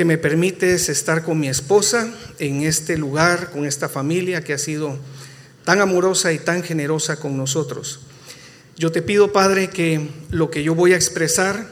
[0.00, 2.08] que me permites estar con mi esposa
[2.38, 4.96] en este lugar, con esta familia que ha sido
[5.64, 7.98] tan amorosa y tan generosa con nosotros.
[8.76, 11.68] Yo te pido, Padre, que lo que yo voy a expresar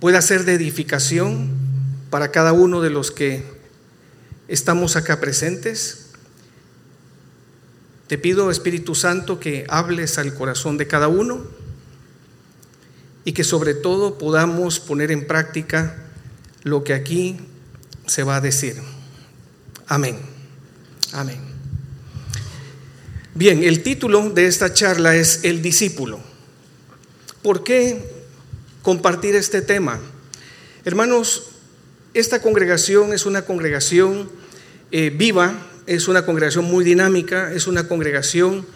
[0.00, 1.48] pueda ser de edificación
[2.10, 3.42] para cada uno de los que
[4.46, 6.08] estamos acá presentes.
[8.06, 11.42] Te pido, Espíritu Santo, que hables al corazón de cada uno
[13.24, 16.04] y que sobre todo podamos poner en práctica
[16.62, 17.36] lo que aquí
[18.06, 18.76] se va a decir.
[19.86, 20.18] Amén.
[21.12, 21.40] Amén.
[23.34, 26.18] Bien, el título de esta charla es El discípulo.
[27.42, 28.02] ¿Por qué
[28.82, 30.00] compartir este tema?
[30.84, 31.50] Hermanos,
[32.14, 34.28] esta congregación es una congregación
[34.90, 35.54] eh, viva,
[35.86, 38.66] es una congregación muy dinámica, es una congregación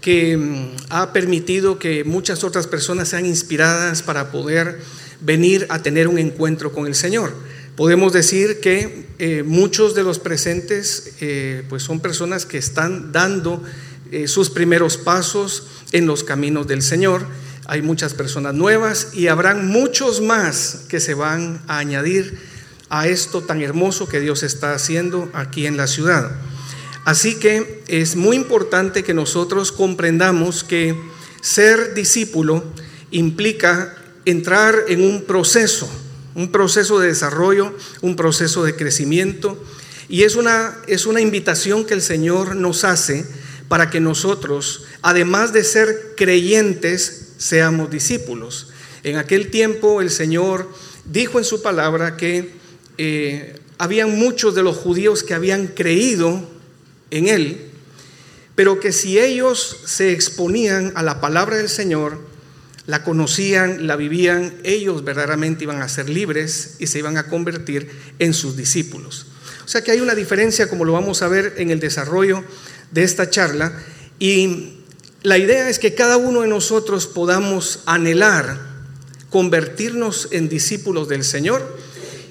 [0.00, 4.78] que mm, ha permitido que muchas otras personas sean inspiradas para poder
[5.20, 7.32] venir a tener un encuentro con el Señor.
[7.76, 13.62] Podemos decir que eh, muchos de los presentes eh, pues son personas que están dando
[14.12, 17.26] eh, sus primeros pasos en los caminos del Señor.
[17.66, 22.38] Hay muchas personas nuevas y habrán muchos más que se van a añadir
[22.90, 26.30] a esto tan hermoso que Dios está haciendo aquí en la ciudad.
[27.04, 30.94] Así que es muy importante que nosotros comprendamos que
[31.40, 32.64] ser discípulo
[33.10, 35.88] implica entrar en un proceso,
[36.34, 39.62] un proceso de desarrollo, un proceso de crecimiento.
[40.08, 43.24] Y es una, es una invitación que el Señor nos hace
[43.68, 48.68] para que nosotros, además de ser creyentes, seamos discípulos.
[49.02, 50.70] En aquel tiempo el Señor
[51.04, 52.52] dijo en su palabra que
[52.98, 56.48] eh, habían muchos de los judíos que habían creído
[57.10, 57.70] en Él,
[58.54, 62.18] pero que si ellos se exponían a la palabra del Señor,
[62.86, 67.90] la conocían, la vivían, ellos verdaderamente iban a ser libres y se iban a convertir
[68.18, 69.26] en sus discípulos.
[69.64, 72.44] O sea que hay una diferencia, como lo vamos a ver en el desarrollo
[72.90, 73.72] de esta charla,
[74.18, 74.74] y
[75.22, 78.74] la idea es que cada uno de nosotros podamos anhelar
[79.30, 81.76] convertirnos en discípulos del Señor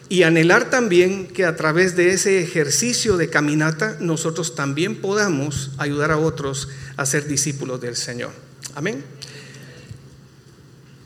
[0.09, 6.11] y anhelar también que a través de ese ejercicio de caminata nosotros también podamos ayudar
[6.11, 8.31] a otros a ser discípulos del Señor.
[8.75, 9.03] Amén.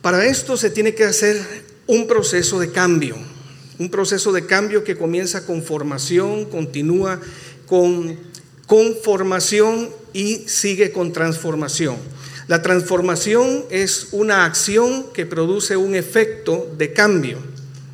[0.08, 1.38] Para esto se tiene que hacer
[1.86, 3.18] un proceso de cambio,
[3.78, 7.20] un proceso de cambio que comienza con formación, continúa
[7.66, 8.18] con
[8.68, 11.98] conformación y sigue con transformación.
[12.48, 17.40] La transformación es una acción que produce un efecto de cambio.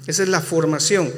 [0.06, 1.12] Esa es la formación.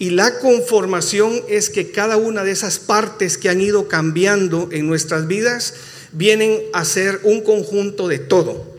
[0.00, 4.88] Y la conformación es que cada una de esas partes que han ido cambiando en
[4.88, 5.74] nuestras vidas
[6.10, 8.71] vienen a ser un conjunto de todo.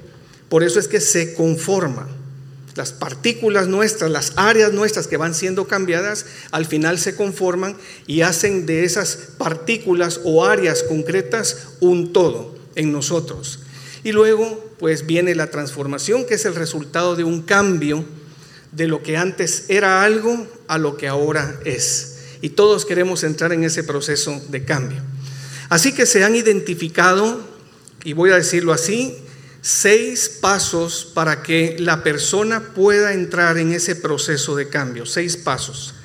[0.54, 2.08] Por eso es que se conforma.
[2.76, 7.76] Las partículas nuestras, las áreas nuestras que van siendo cambiadas, al final se conforman
[8.06, 13.62] y hacen de esas partículas o áreas concretas un todo en nosotros.
[14.04, 18.06] Y luego, pues viene la transformación, que es el resultado de un cambio
[18.72, 22.18] de lo que antes era algo a lo que ahora es.
[22.42, 25.02] Y todos queremos entrar en ese proceso de cambio.
[25.70, 27.42] Así que se han identificado,
[28.04, 29.18] y voy a decirlo así,
[29.64, 35.96] seis pasos para que la persona pueda entrar en ese proceso de cambio, seis pasos.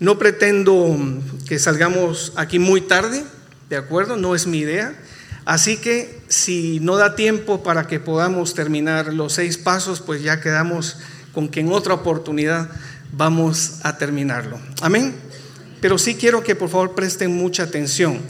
[0.00, 0.98] No pretendo
[1.48, 3.24] que salgamos aquí muy tarde,
[3.70, 4.16] ¿de acuerdo?
[4.16, 4.98] No es mi idea.
[5.44, 10.40] Así que si no da tiempo para que podamos terminar los seis pasos, pues ya
[10.40, 10.96] quedamos
[11.32, 12.68] con que en otra oportunidad
[13.12, 14.58] vamos a terminarlo.
[14.80, 15.14] Amén.
[15.80, 18.20] Pero sí quiero que por favor presten mucha atención.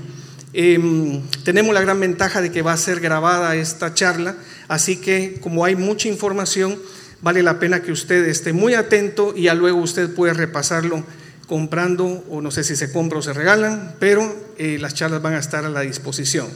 [0.58, 4.36] Em, tenemos la gran ventaja de que va a ser grabada esta charla,
[4.68, 6.78] así que como hay mucha información,
[7.20, 11.04] vale la pena que usted esté muy atento y ya luego usted puede repasarlo
[11.46, 15.34] comprando, o no sé si se compra o se regalan, pero eh, las charlas van
[15.34, 16.48] a estar a la disposición.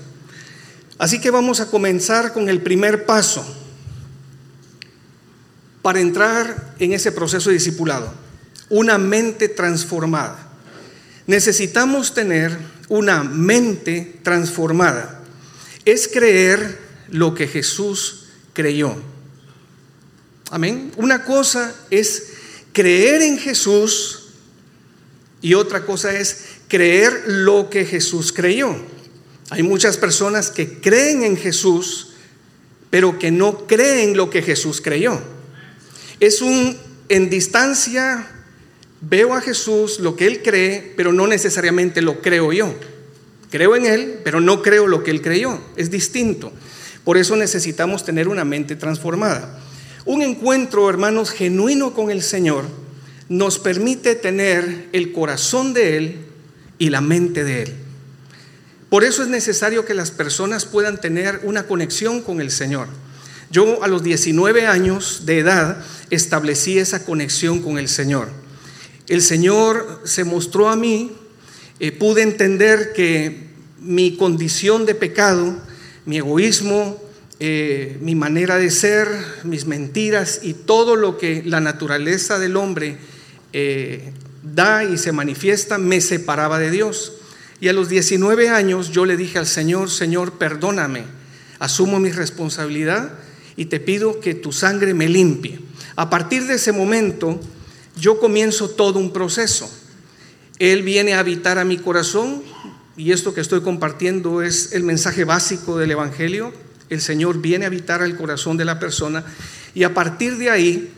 [0.97, 3.45] Así que vamos a comenzar con el primer paso
[5.83, 8.11] para entrar en ese proceso de discipulado,
[8.71, 10.39] una mente transformada.
[11.27, 15.23] Necesitamos tener una mente transformada.
[15.87, 16.79] Es creer
[17.09, 18.95] lo que Jesús creyó.
[20.51, 20.93] Amén.
[20.97, 22.33] Una cosa es
[22.73, 24.33] creer en Jesús
[25.41, 28.77] y otra cosa es creer lo que Jesús creyó.
[29.51, 32.09] Hay muchas personas que creen en Jesús,
[32.91, 35.21] pero que no creen lo que Jesús creyó.
[36.19, 36.77] Es un
[37.09, 38.29] en distancia
[39.01, 42.75] Veo a Jesús, lo que Él cree, pero no necesariamente lo creo yo.
[43.51, 45.61] Creo en Él, pero no creo lo que Él creyó.
[45.77, 46.53] Es distinto.
[47.05, 49.59] Por eso necesitamos tener una mente transformada.
[50.05, 52.65] Un encuentro, hermanos, genuino con el Señor
[53.29, 56.17] nos permite tener el corazón de Él
[56.79, 57.75] y la mente de Él.
[58.89, 62.89] Por eso es necesario que las personas puedan tener una conexión con el Señor.
[63.51, 68.29] Yo a los 19 años de edad establecí esa conexión con el Señor.
[69.11, 71.11] El Señor se mostró a mí,
[71.81, 73.49] eh, pude entender que
[73.81, 75.57] mi condición de pecado,
[76.07, 76.97] mi egoísmo,
[77.41, 79.09] eh, mi manera de ser,
[79.43, 82.99] mis mentiras y todo lo que la naturaleza del hombre
[83.53, 84.13] eh,
[84.45, 87.15] da y se manifiesta me separaba de Dios.
[87.61, 91.03] Y a los 19 años yo le dije al Señor, Señor, perdóname,
[91.59, 93.15] asumo mi responsabilidad
[93.57, 95.59] y te pido que tu sangre me limpie.
[95.97, 97.41] A partir de ese momento
[97.97, 99.71] yo comienzo todo un proceso.
[100.59, 102.43] Él viene a habitar a mi corazón
[102.97, 106.53] y esto que estoy compartiendo es el mensaje básico del Evangelio.
[106.91, 109.25] El Señor viene a habitar al corazón de la persona
[109.75, 110.93] y a partir de ahí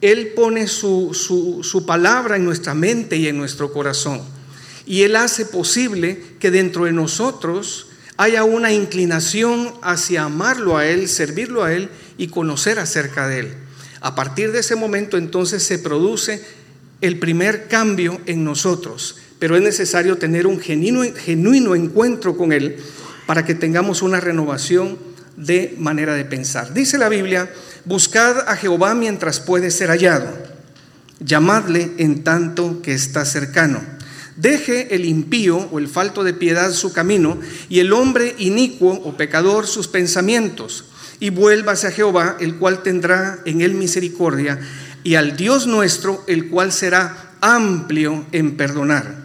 [0.00, 1.10] Él pone su,
[1.62, 4.22] su palabra en nuestra mente y en nuestro corazón.
[4.86, 11.08] Y Él hace posible que dentro de nosotros haya una inclinación hacia amarlo a Él,
[11.08, 13.54] servirlo a Él y conocer acerca de Él.
[14.04, 16.44] A partir de ese momento entonces se produce
[17.00, 22.76] el primer cambio en nosotros, pero es necesario tener un genuino, genuino encuentro con Él
[23.26, 24.98] para que tengamos una renovación
[25.38, 26.74] de manera de pensar.
[26.74, 27.50] Dice la Biblia,
[27.86, 30.28] buscad a Jehová mientras puede ser hallado,
[31.20, 33.80] llamadle en tanto que está cercano.
[34.36, 37.40] Deje el impío o el falto de piedad su camino
[37.70, 40.90] y el hombre inicuo o pecador sus pensamientos
[41.20, 44.58] y vuélvase a Jehová, el cual tendrá en él misericordia,
[45.02, 49.24] y al Dios nuestro, el cual será amplio en perdonar.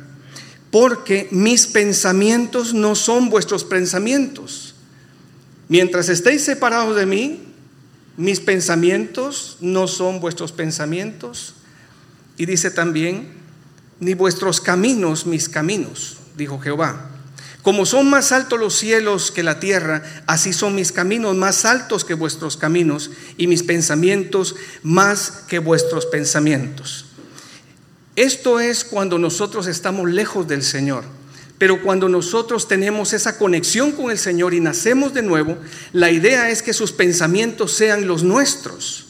[0.71, 4.75] Porque mis pensamientos no son vuestros pensamientos.
[5.68, 7.41] Mientras estéis separados de mí,
[8.18, 11.56] mis pensamientos no son vuestros pensamientos.
[12.38, 13.30] Y dice también,
[14.00, 17.09] ni vuestros caminos mis caminos, dijo Jehová.
[17.61, 22.06] Como son más altos los cielos que la tierra, así son mis caminos más altos
[22.06, 27.06] que vuestros caminos y mis pensamientos más que vuestros pensamientos.
[28.15, 31.03] Esto es cuando nosotros estamos lejos del Señor.
[31.57, 35.57] Pero cuando nosotros tenemos esa conexión con el Señor y nacemos de nuevo,
[35.91, 39.07] la idea es que sus pensamientos sean los nuestros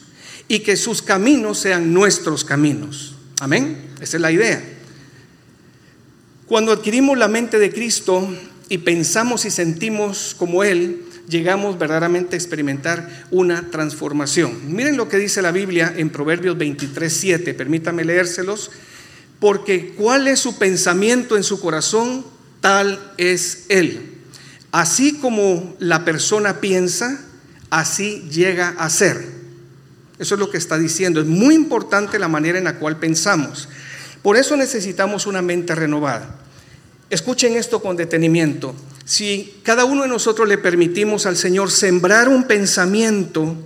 [0.48, 3.14] y que sus caminos sean nuestros caminos.
[3.38, 3.90] Amén.
[4.00, 4.79] Esa es la idea.
[6.50, 8.28] Cuando adquirimos la mente de Cristo
[8.68, 14.58] y pensamos y sentimos como Él, llegamos verdaderamente a experimentar una transformación.
[14.66, 17.54] Miren lo que dice la Biblia en Proverbios 23, 7.
[17.54, 18.72] Permítame leérselos.
[19.38, 22.26] Porque cuál es su pensamiento en su corazón,
[22.60, 24.14] tal es Él.
[24.72, 27.24] Así como la persona piensa,
[27.70, 29.24] así llega a ser.
[30.18, 31.20] Eso es lo que está diciendo.
[31.20, 33.68] Es muy importante la manera en la cual pensamos.
[34.22, 36.36] Por eso necesitamos una mente renovada.
[37.08, 38.74] Escuchen esto con detenimiento.
[39.04, 43.56] Si cada uno de nosotros le permitimos al Señor sembrar un pensamiento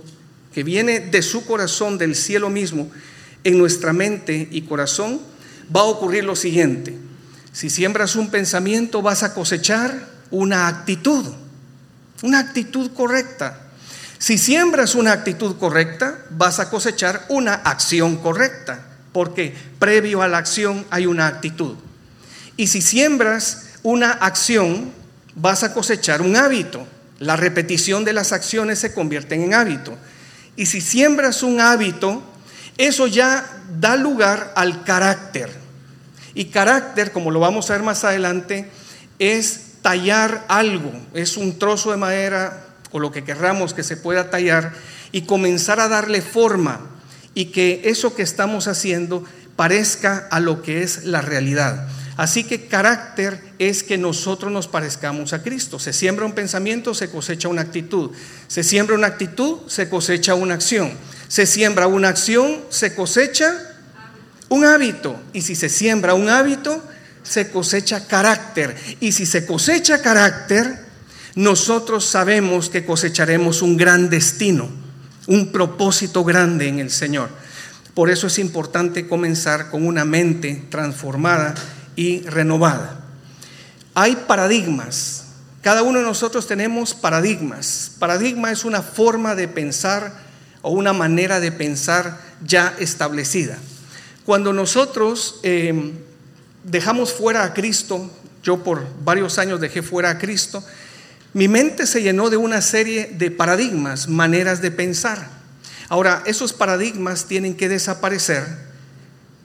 [0.53, 2.89] que viene de su corazón, del cielo mismo,
[3.43, 5.19] en nuestra mente y corazón,
[5.75, 6.97] va a ocurrir lo siguiente.
[7.51, 11.25] Si siembras un pensamiento, vas a cosechar una actitud,
[12.23, 13.61] una actitud correcta.
[14.17, 20.39] Si siembras una actitud correcta, vas a cosechar una acción correcta, porque previo a la
[20.39, 21.77] acción hay una actitud.
[22.57, 24.91] Y si siembras una acción,
[25.35, 26.85] vas a cosechar un hábito.
[27.19, 29.97] La repetición de las acciones se convierte en hábito.
[30.57, 32.23] Y si siembras un hábito,
[32.77, 33.45] eso ya
[33.79, 35.49] da lugar al carácter.
[36.33, 38.69] Y carácter, como lo vamos a ver más adelante,
[39.17, 44.29] es tallar algo, es un trozo de madera o lo que querramos que se pueda
[44.29, 44.73] tallar
[45.13, 46.94] y comenzar a darle forma
[47.35, 49.23] y que eso que estamos haciendo
[49.55, 51.87] parezca a lo que es la realidad.
[52.17, 55.79] Así que carácter es que nosotros nos parezcamos a Cristo.
[55.79, 58.11] Se siembra un pensamiento, se cosecha una actitud.
[58.47, 60.93] Se siembra una actitud, se cosecha una acción.
[61.27, 63.53] Se siembra una acción, se cosecha
[64.47, 65.21] un hábito.
[65.33, 66.81] Y si se siembra un hábito,
[67.21, 68.75] se cosecha carácter.
[69.01, 70.85] Y si se cosecha carácter,
[71.35, 74.69] nosotros sabemos que cosecharemos un gran destino,
[75.27, 77.29] un propósito grande en el Señor.
[77.93, 81.55] Por eso es importante comenzar con una mente transformada
[81.95, 82.99] y renovada.
[83.93, 85.23] Hay paradigmas.
[85.61, 87.91] Cada uno de nosotros tenemos paradigmas.
[87.97, 90.13] Paradigma es una forma de pensar
[90.61, 93.57] o una manera de pensar ya establecida.
[94.25, 95.93] Cuando nosotros em,
[96.63, 98.11] dejamos fuera a Cristo,
[98.43, 100.63] yo por varios años dejé fuera a Cristo,
[101.35, 105.27] mi mente se llenó de una serie de paradigmas, maneras de pensar.
[105.89, 108.45] Ahora, esos paradigmas tienen que desaparecer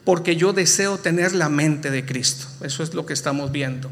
[0.05, 2.47] porque yo deseo tener la mente de Cristo.
[2.61, 3.91] Eso es lo que estamos viendo.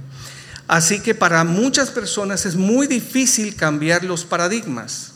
[0.66, 5.12] Así que para muchas personas es muy difícil cambiar los paradigmas.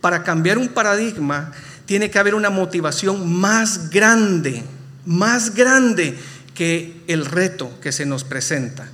[0.00, 1.52] Para cambiar un paradigma
[1.84, 4.64] tiene que haber una motivación más grande,
[5.04, 6.18] más grande
[6.56, 8.88] que el reto que se nos presenta.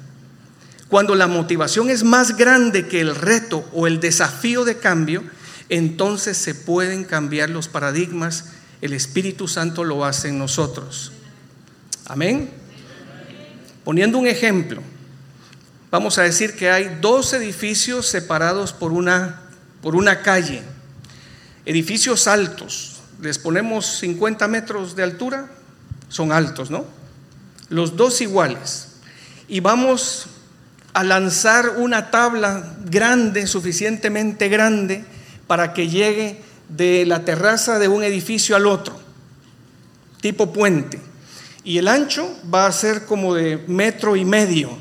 [0.92, 5.24] Cuando la motivación es más grande que el reto o el desafío de cambio,
[5.70, 8.50] entonces se pueden cambiar los paradigmas.
[8.82, 11.12] El Espíritu Santo lo hace en nosotros.
[12.04, 12.50] Amén.
[13.84, 14.82] Poniendo un ejemplo,
[15.90, 19.40] vamos a decir que hay dos edificios separados por una,
[19.80, 20.62] por una calle,
[21.64, 23.00] edificios altos.
[23.22, 25.50] Les ponemos 50 metros de altura,
[26.10, 26.84] son altos, ¿no?
[27.70, 28.88] Los dos iguales.
[29.48, 30.26] Y vamos
[30.94, 35.04] a lanzar una tabla grande, suficientemente grande,
[35.46, 38.98] para que llegue de la terraza de un edificio al otro,
[40.20, 41.00] tipo puente.
[41.64, 44.76] Y el ancho va a ser como de metro y medio.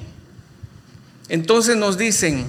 [1.29, 2.45] Entonces nos dicen,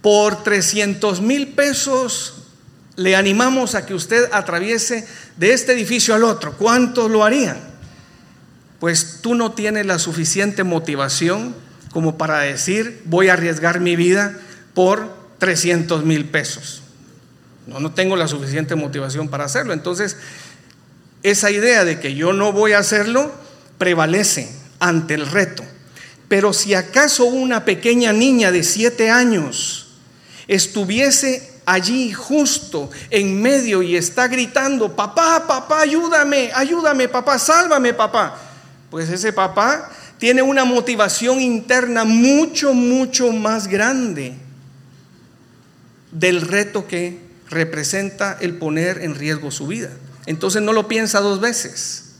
[0.00, 2.34] por 300 mil pesos
[2.96, 6.56] le animamos a que usted atraviese de este edificio al otro.
[6.56, 7.58] ¿Cuánto lo harían?
[8.80, 11.54] Pues tú no tienes la suficiente motivación
[11.92, 14.36] como para decir voy a arriesgar mi vida
[14.74, 16.82] por 300 mil pesos.
[17.66, 19.72] No, no tengo la suficiente motivación para hacerlo.
[19.72, 20.16] Entonces,
[21.22, 23.32] esa idea de que yo no voy a hacerlo
[23.76, 25.64] prevalece ante el reto.
[26.28, 29.86] Pero si acaso una pequeña niña de siete años
[30.46, 38.38] estuviese allí justo en medio y está gritando, papá, papá, ayúdame, ayúdame, papá, sálvame, papá,
[38.90, 44.34] pues ese papá tiene una motivación interna mucho, mucho más grande
[46.12, 49.90] del reto que representa el poner en riesgo su vida.
[50.26, 52.16] Entonces no lo piensa dos veces.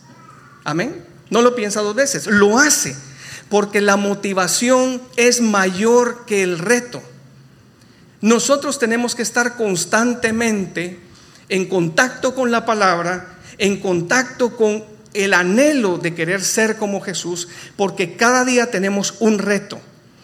[0.64, 1.04] Amén.
[1.30, 2.26] No lo piensa dos veces.
[2.26, 2.96] Lo hace
[3.48, 7.02] porque la motivación es mayor que el reto.
[8.20, 11.00] Nosotros tenemos que estar constantemente
[11.48, 14.84] en contacto con la palabra, en contacto con
[15.14, 19.80] el anhelo de querer ser como Jesús, porque cada día tenemos un reto,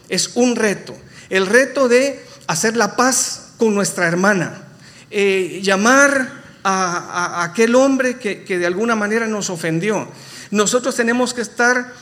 [0.09, 0.95] es un reto,
[1.31, 4.63] el reto de hacer la paz con nuestra hermana,
[5.11, 10.09] eh, llamar a, aquel hombre que, que de alguna manera nos ofendió.
[10.51, 11.93] Nosotros tenemos que estar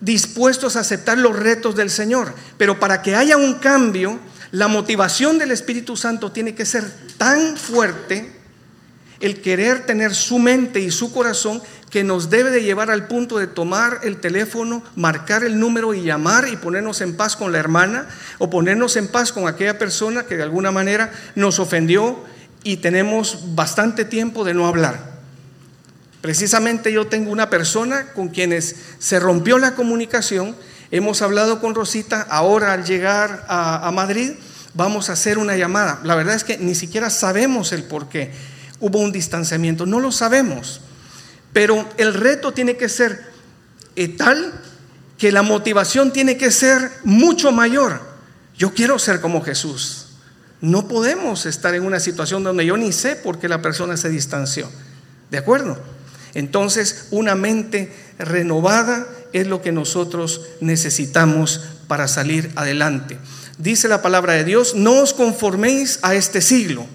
[0.00, 4.18] dispuestos a aceptar los retos del Señor, pero para que haya un cambio,
[4.52, 6.84] la motivación del Espíritu Santo tiene que ser
[7.18, 8.32] tan fuerte,
[9.20, 13.38] el querer tener su mente y su corazón que nos debe de llevar al punto
[13.38, 17.58] de tomar el teléfono, marcar el número y llamar y ponernos en paz con la
[17.58, 22.24] hermana o ponernos en paz con aquella persona que de alguna manera nos ofendió
[22.64, 25.16] y tenemos bastante tiempo de no hablar.
[26.20, 30.56] Precisamente yo tengo una persona con quienes se rompió la comunicación,
[30.90, 34.32] hemos hablado con Rosita, ahora al llegar a, a Madrid
[34.74, 36.00] vamos a hacer una llamada.
[36.02, 38.32] La verdad es que ni siquiera sabemos el por qué
[38.80, 40.80] hubo un distanciamiento, no lo sabemos.
[41.56, 43.24] Pero el reto tiene que ser
[43.96, 44.52] eh, tal
[45.16, 48.02] que la motivación tiene que ser mucho mayor.
[48.58, 50.08] Yo quiero ser como Jesús.
[50.60, 54.10] No podemos estar en una situación donde yo ni sé por qué la persona se
[54.10, 54.68] distanció.
[55.30, 55.78] ¿De acuerdo?
[56.34, 63.16] Entonces, una mente renovada es lo que nosotros necesitamos para salir adelante.
[63.56, 66.86] Dice la palabra de Dios, no os conforméis a este siglo,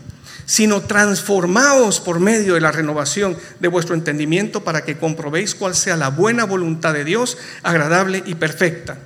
[0.51, 5.95] sino transformaos por medio de la renovación de vuestro entendimiento para que comprobéis cuál sea
[5.95, 8.97] la buena voluntad de Dios, agradable y perfecta.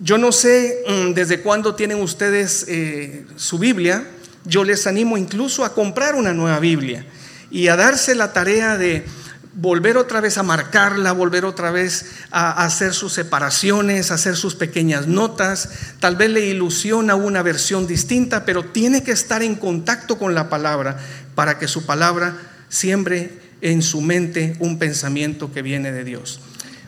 [0.00, 4.04] Yo no sé mm, desde cuándo tienen ustedes eh, su Biblia,
[4.44, 7.06] yo les animo incluso a comprar una nueva Biblia
[7.52, 9.04] y a darse la tarea de
[9.52, 15.06] volver otra vez a marcarla, volver otra vez a hacer sus separaciones, hacer sus pequeñas
[15.06, 15.70] notas.
[15.98, 20.48] Tal vez le ilusiona una versión distinta, pero tiene que estar en contacto con la
[20.48, 20.98] palabra
[21.34, 22.36] para que su palabra
[22.68, 26.40] siembre en su mente un pensamiento que viene de Dios.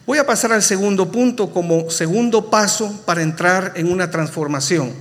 [0.07, 4.92] Voy a pasar al segundo punto como segundo paso para entrar en una transformación,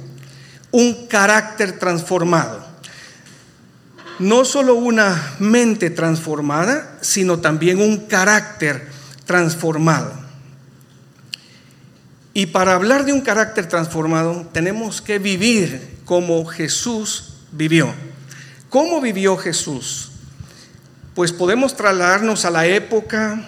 [0.71, 2.70] un carácter transformado
[4.21, 8.87] no solo una mente transformada, sino también un carácter
[9.25, 10.13] transformado.
[12.33, 17.93] Y para hablar de un carácter transformado, tenemos que vivir como Jesús vivió.
[18.69, 20.11] ¿Cómo vivió Jesús?
[21.13, 23.43] Pues podemos trasladarnos a la época,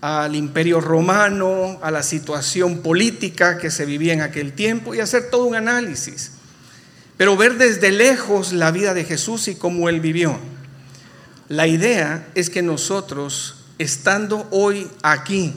[0.00, 5.30] al imperio romano, a la situación política que se vivía en aquel tiempo y hacer
[5.30, 6.32] todo un análisis
[7.16, 10.38] pero ver desde lejos la vida de Jesús y cómo Él vivió.
[11.48, 15.52] La idea es que nosotros estando hoy aquí,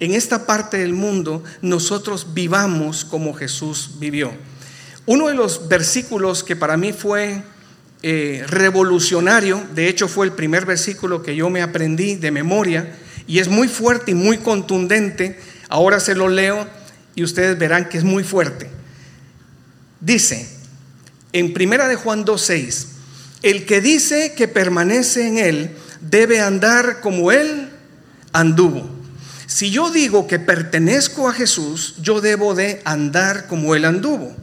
[0.00, 4.32] en esta parte del mundo, nosotros vivamos como Jesús vivió.
[5.06, 7.42] Uno de los versículos que para mí fue
[8.02, 12.96] eh, revolucionario, de hecho fue el primer versículo que yo me aprendí de memoria,
[13.26, 16.66] y es muy fuerte y muy contundente, ahora se lo leo
[17.14, 18.68] y ustedes verán que es muy fuerte.
[20.00, 20.48] Dice,
[21.32, 22.86] en Primera de Juan 2.6,
[23.42, 25.70] el que dice que permanece en él
[26.00, 27.70] debe andar como él
[28.32, 28.88] anduvo.
[29.46, 34.34] Si yo digo que pertenezco a Jesús, yo debo de andar como él anduvo.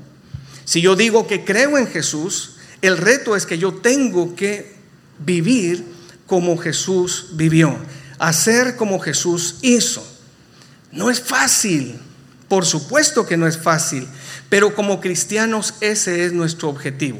[0.66, 4.76] Si yo digo que creo en Jesús, el reto es que yo tengo que
[5.18, 5.84] vivir
[6.28, 7.76] como Jesús vivió,
[8.20, 10.06] hacer como Jesús hizo.
[10.92, 12.00] No es fácil,
[12.48, 14.08] por supuesto que no es fácil,
[14.50, 17.20] pero como cristianos ese es nuestro objetivo.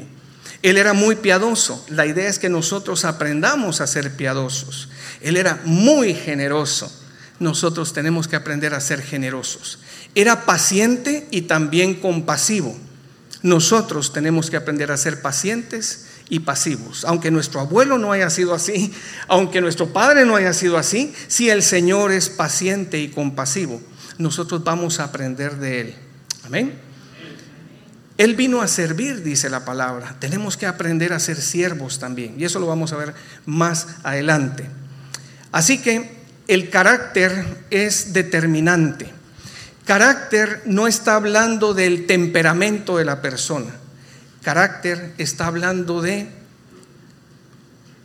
[0.62, 1.84] Él era muy piadoso.
[1.88, 4.88] La idea es que nosotros aprendamos a ser piadosos.
[5.20, 6.92] Él era muy generoso.
[7.38, 9.78] Nosotros tenemos que aprender a ser generosos.
[10.14, 12.76] Era paciente y también compasivo.
[13.42, 17.06] Nosotros tenemos que aprender a ser pacientes y pasivos.
[17.06, 18.92] Aunque nuestro abuelo no haya sido así,
[19.28, 23.80] aunque nuestro padre no haya sido así, si el Señor es paciente y compasivo,
[24.18, 25.94] nosotros vamos a aprender de Él.
[26.44, 26.89] Amén.
[28.20, 30.14] Él vino a servir, dice la palabra.
[30.18, 32.34] Tenemos que aprender a ser siervos también.
[32.38, 33.14] Y eso lo vamos a ver
[33.46, 34.68] más adelante.
[35.52, 39.10] Así que el carácter es determinante.
[39.86, 43.70] Carácter no está hablando del temperamento de la persona.
[44.42, 46.28] Carácter está hablando de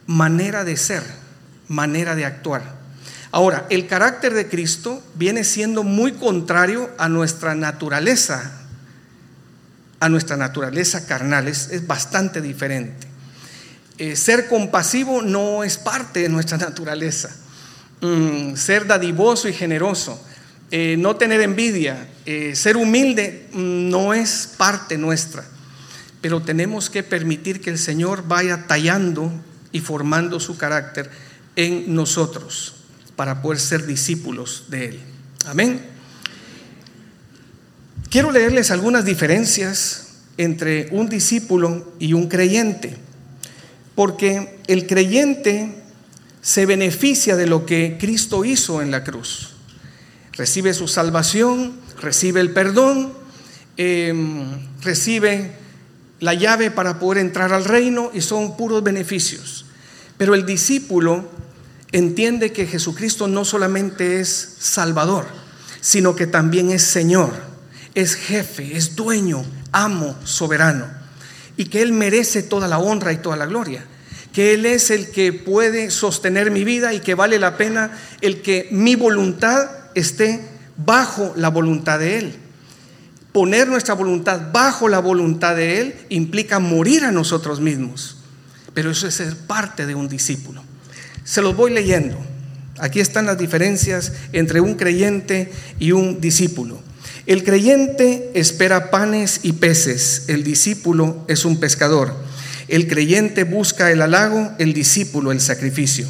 [0.07, 1.03] manera de ser,
[1.67, 2.63] manera de actuar.
[3.31, 8.61] Ahora, el carácter de Cristo viene siendo muy contrario a nuestra naturaleza,
[10.05, 13.07] a nuestra naturaleza carnal, es, bastante diferente.
[13.97, 17.35] Eh, ser compasivo no es parte de nuestra naturaleza.
[18.01, 20.21] Mm, ser dadivoso y generoso
[20.71, 25.45] eh, no tener envidia, eh, ser humilde mm, no es parte nuestra,
[26.21, 29.31] pero tenemos que permitir que el Señor vaya tallando
[29.71, 31.09] y formando su carácter
[31.55, 32.77] en nosotros
[33.15, 34.99] para poder ser discípulos de Él.
[35.45, 35.94] Amén.
[38.15, 42.95] Quiero leerles algunas diferencias entre un discípulo y un creyente,
[43.93, 45.83] porque el creyente
[46.41, 49.49] se beneficia de lo que Cristo hizo en la cruz
[50.31, 53.11] recibe su salvación, recibe el perdón,
[53.75, 55.51] em, recibe
[56.21, 59.65] la llave para poder entrar al reino y son puros beneficios.
[60.17, 61.29] Pero el discípulo
[61.91, 65.25] entiende que Jesucristo no solamente es Salvador,
[65.81, 67.44] sino que también es Señor,
[67.95, 70.85] es jefe, es dueño, amo, soberano,
[71.57, 73.85] y que Él merece toda la honra y toda la gloria
[74.35, 78.41] que Él es el que puede sostener mi vida y que vale la pena el
[78.41, 80.41] que mi voluntad esté
[80.75, 82.35] bajo la voluntad de Él.
[83.31, 88.17] Poner nuestra voluntad bajo la voluntad de Él implica morir a nosotros mismos.
[88.73, 90.61] Pero eso es ser parte de un discípulo.
[91.23, 92.17] Se los voy leyendo.
[92.77, 96.81] Aquí están las diferencias entre un creyente y un discípulo.
[97.27, 102.13] El creyente espera panes y peces, el discípulo es un pescador.
[102.67, 106.07] El creyente busca el halago, el discípulo el sacrificio.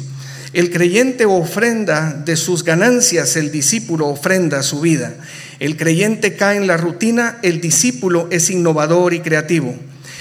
[0.52, 5.14] El creyente ofrenda de sus ganancias, el discípulo ofrenda su vida.
[5.58, 9.74] El creyente cae en la rutina, el discípulo es innovador y creativo.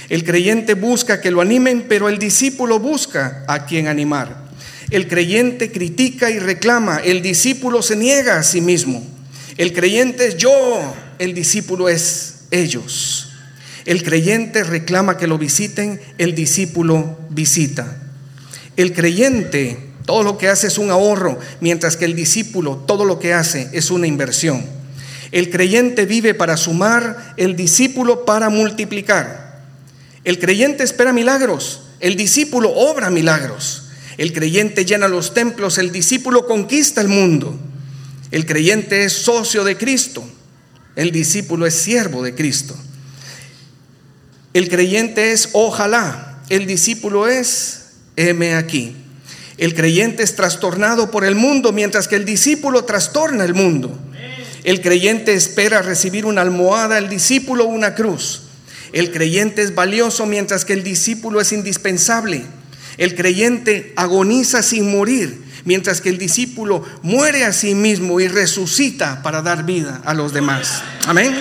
[0.08, 4.45] El creyente busca que lo animen, pero el discípulo busca a quien animar.
[4.91, 9.14] El creyente critica y reclama, el discípulo se niega a sí mismo.
[9.58, 13.30] El creyente es yo, el discípulo es ellos.
[13.86, 17.98] El creyente reclama que lo visiten, el discípulo visita.
[18.76, 23.20] El creyente todo lo que hace es un ahorro, mientras que el discípulo todo lo
[23.20, 24.65] que hace es una inversión.
[25.32, 29.62] El creyente vive para sumar, el discípulo para multiplicar.
[30.24, 33.84] El creyente espera milagros, el discípulo obra milagros.
[34.18, 37.60] El creyente llena los templos, el discípulo conquista el mundo.
[38.36, 40.21] El creyente es socio de Cristo,
[40.98, 42.76] el discípulo es siervo de Cristo.
[44.54, 48.93] El creyente es ojalá, el discípulo es heme aquí.
[49.58, 53.98] El creyente es trastornado por el mundo, mientras que el discípulo trastorna el mundo.
[54.65, 58.41] El creyente espera recibir una almohada, el discípulo una cruz.
[58.91, 62.43] El creyente es valioso, mientras que el discípulo es indispensable.
[62.98, 69.21] El creyente agoniza sin morir, mientras que el discípulo muere a sí mismo y resucita
[69.21, 70.84] para dar vida a los demás.
[71.06, 71.36] Amén.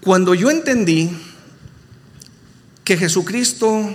[0.00, 1.10] Cuando yo entendí
[2.82, 3.94] que Jesucristo,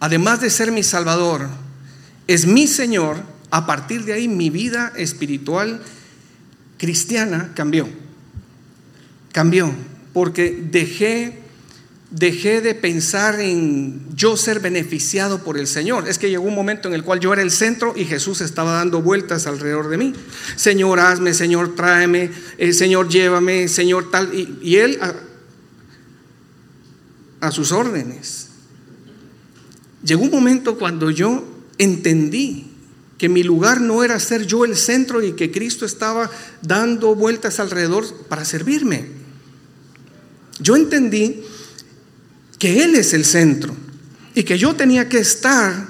[0.00, 1.50] además de ser mi Salvador,
[2.26, 5.82] es mi Señor, a partir de ahí mi vida espiritual
[6.78, 7.86] cristiana cambió.
[9.32, 9.72] Cambió,
[10.12, 11.42] porque dejé
[12.12, 16.06] dejé de pensar en yo ser beneficiado por el Señor.
[16.08, 18.72] Es que llegó un momento en el cual yo era el centro y Jesús estaba
[18.72, 20.12] dando vueltas alrededor de mí.
[20.56, 24.30] Señor, hazme, Señor, tráeme, eh, Señor, llévame, Señor, tal.
[24.34, 25.14] Y, Él a,
[27.46, 28.48] a sus órdenes.
[30.04, 32.68] Llegó un momento cuando yo entendí
[33.16, 37.58] que mi lugar no era ser yo el centro y que Cristo estaba dando vueltas
[37.58, 39.21] alrededor para servirme.
[40.62, 41.42] Yo entendí
[42.58, 43.74] que Él es el centro
[44.34, 45.88] y que yo tenía que estar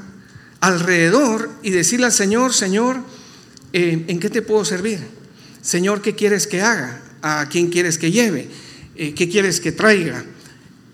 [0.61, 3.02] alrededor y decirle al Señor, Señor,
[3.72, 5.00] eh, ¿en qué te puedo servir?
[5.61, 7.02] Señor, ¿qué quieres que haga?
[7.20, 8.48] ¿A quién quieres que lleve?
[8.96, 10.24] Eh, ¿Qué quieres que traiga?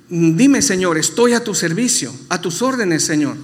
[0.09, 3.37] Dime, Señor, estoy a tu servicio, a tus órdenes, Señor.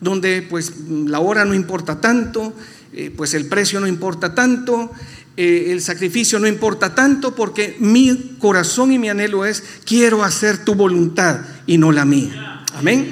[0.00, 2.54] Donde pues la hora no importa tanto,
[2.92, 4.92] eh, pues el precio no importa tanto,
[5.40, 10.64] eh, el sacrificio no importa tanto porque mi corazón y mi anhelo es, quiero hacer
[10.64, 12.64] tu voluntad y no la mía.
[12.74, 13.06] Amén.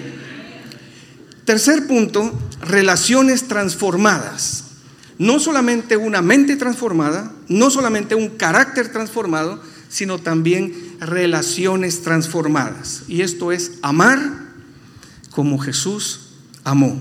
[1.44, 4.64] Tercer punto, relaciones transformadas.
[5.18, 13.04] No solamente una mente transformada, no solamente un carácter transformado, sino también relaciones transformadas.
[13.06, 14.18] Y esto es amar
[15.30, 16.30] como Jesús
[16.64, 16.98] amó.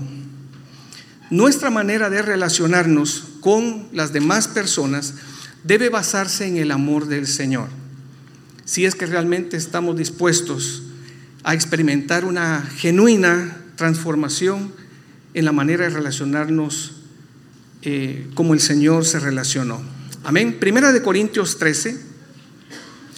[1.30, 5.14] Nuestra manera de relacionarnos con las demás personas
[5.64, 7.68] debe basarse en el amor del Señor.
[8.64, 10.84] Si es que realmente estamos dispuestos
[11.42, 14.72] a experimentar una genuina transformación
[15.34, 16.94] en la manera de relacionarnos
[17.82, 19.82] eh, como el Señor se relacionó.
[20.22, 20.58] Amén.
[20.60, 22.00] Primera de Corintios 13,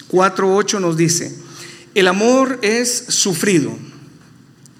[0.08, 1.34] 4, 8 nos dice,
[1.94, 3.78] el amor es sufrido,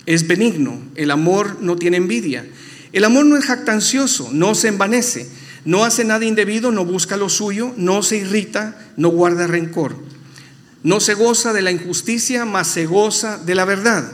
[0.06, 2.46] es benigno, el amor no tiene envidia
[2.92, 5.28] el amor no es jactancioso, no se envanece,
[5.64, 9.96] no hace nada indebido, no busca lo suyo, no se irrita, no guarda rencor.
[10.82, 14.10] No se goza de la injusticia, mas se goza de la verdad.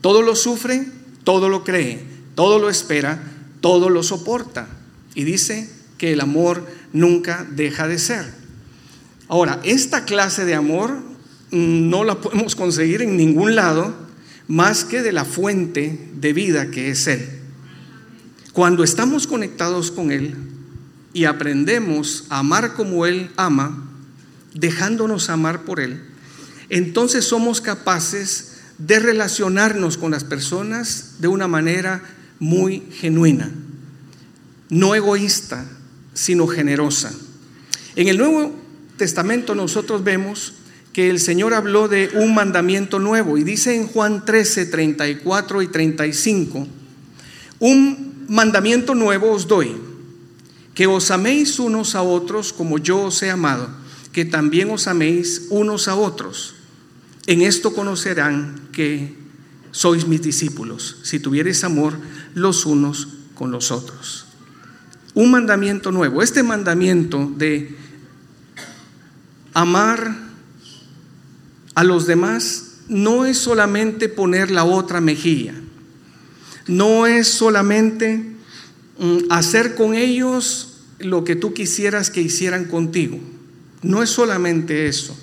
[0.00, 0.86] Todo lo sufre,
[1.24, 3.20] todo lo cree, todo lo espera,
[3.60, 4.68] todo lo soporta.
[5.14, 8.32] Y dice que el amor nunca deja de ser.
[9.28, 10.98] Ahora, esta clase de amor
[11.50, 13.94] no la podemos conseguir en ningún lado
[14.46, 17.37] más que de la fuente de vida que es Él.
[18.58, 20.34] Cuando estamos conectados con Él
[21.12, 23.88] y aprendemos a amar como Él ama,
[24.52, 26.02] dejándonos amar por Él,
[26.68, 32.02] entonces somos capaces de relacionarnos con las personas de una manera
[32.40, 33.48] muy genuina,
[34.70, 35.64] no egoísta,
[36.12, 37.12] sino generosa.
[37.94, 38.56] En el Nuevo
[38.96, 40.54] Testamento nosotros vemos
[40.92, 45.68] que el Señor habló de un mandamiento nuevo y dice en Juan 13, 34 y
[45.68, 46.66] 35,
[47.60, 49.74] un mandamiento nuevo os doy,
[50.76, 53.66] que os améis unos a otros como yo os he amado,
[54.12, 56.54] que también os améis unos a otros.
[57.26, 59.16] En esto conocerán que
[59.72, 61.96] sois mis discípulos, si tuviereis amor
[62.34, 64.26] los unos con los otros.
[65.14, 67.76] Un mandamiento nuevo, este mandamiento de
[69.54, 70.14] amar
[71.74, 75.54] a los demás no es solamente poner la otra mejilla
[76.68, 78.22] no es solamente
[78.98, 83.18] mm, hacer con ellos lo que tú quisieras que hicieran contigo.
[83.82, 85.18] No es solamente eso.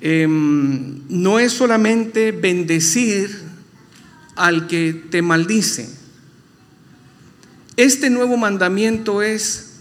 [0.00, 3.40] Em, no es solamente bendecir
[4.34, 5.88] al que te maldice.
[7.76, 9.74] Este nuevo mandamiento es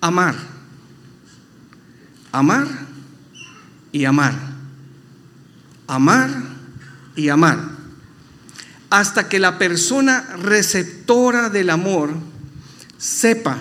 [0.00, 0.34] amar.
[2.32, 2.66] Amar
[3.92, 4.34] y amar.
[5.86, 6.30] Amar
[7.14, 7.75] y amar
[8.90, 12.10] hasta que la persona receptora del amor
[12.98, 13.58] sepa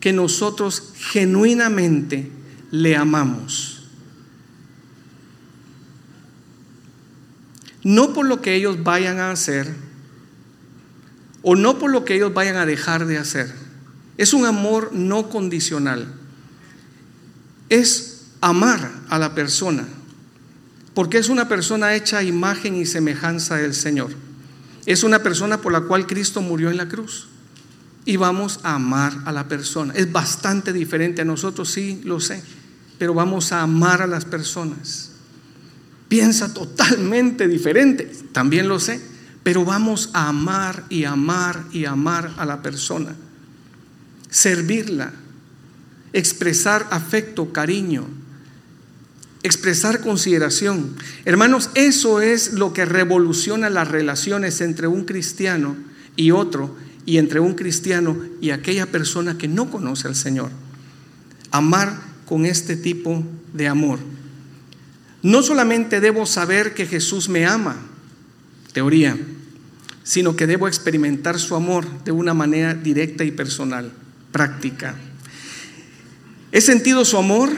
[0.00, 2.30] que nosotros genuinamente
[2.70, 3.88] le amamos.
[7.82, 9.72] No por lo que ellos vayan a hacer
[11.42, 13.54] o no por lo que ellos vayan a dejar de hacer.
[14.18, 16.12] Es un amor no condicional.
[17.68, 19.86] Es amar a la persona
[20.96, 24.12] porque es una persona hecha imagen y semejanza del Señor.
[24.86, 27.26] Es una persona por la cual Cristo murió en la cruz.
[28.04, 29.92] Y vamos a amar a la persona.
[29.94, 32.40] Es bastante diferente a nosotros, sí, lo sé.
[32.98, 35.10] Pero vamos a amar a las personas.
[36.08, 39.00] Piensa totalmente diferente, también lo sé.
[39.42, 43.14] Pero vamos a amar y amar y amar a la persona.
[44.30, 45.12] Servirla.
[46.12, 48.06] Expresar afecto, cariño.
[49.46, 50.96] Expresar consideración.
[51.24, 55.76] Hermanos, eso es lo que revoluciona las relaciones entre un cristiano
[56.16, 60.50] y otro, y entre un cristiano y aquella persona que no conoce al Señor.
[61.52, 64.00] Amar con este tipo de amor.
[65.22, 67.76] No solamente debo saber que Jesús me ama,
[68.72, 69.16] teoría,
[70.02, 73.92] sino que debo experimentar su amor de una manera directa y personal,
[74.32, 74.96] práctica.
[76.52, 77.50] He sentido su amor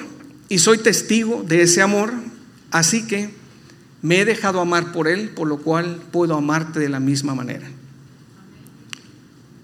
[0.49, 2.13] y soy testigo de ese amor,
[2.71, 3.31] así que
[4.01, 7.69] me he dejado amar por Él, por lo cual puedo amarte de la misma manera.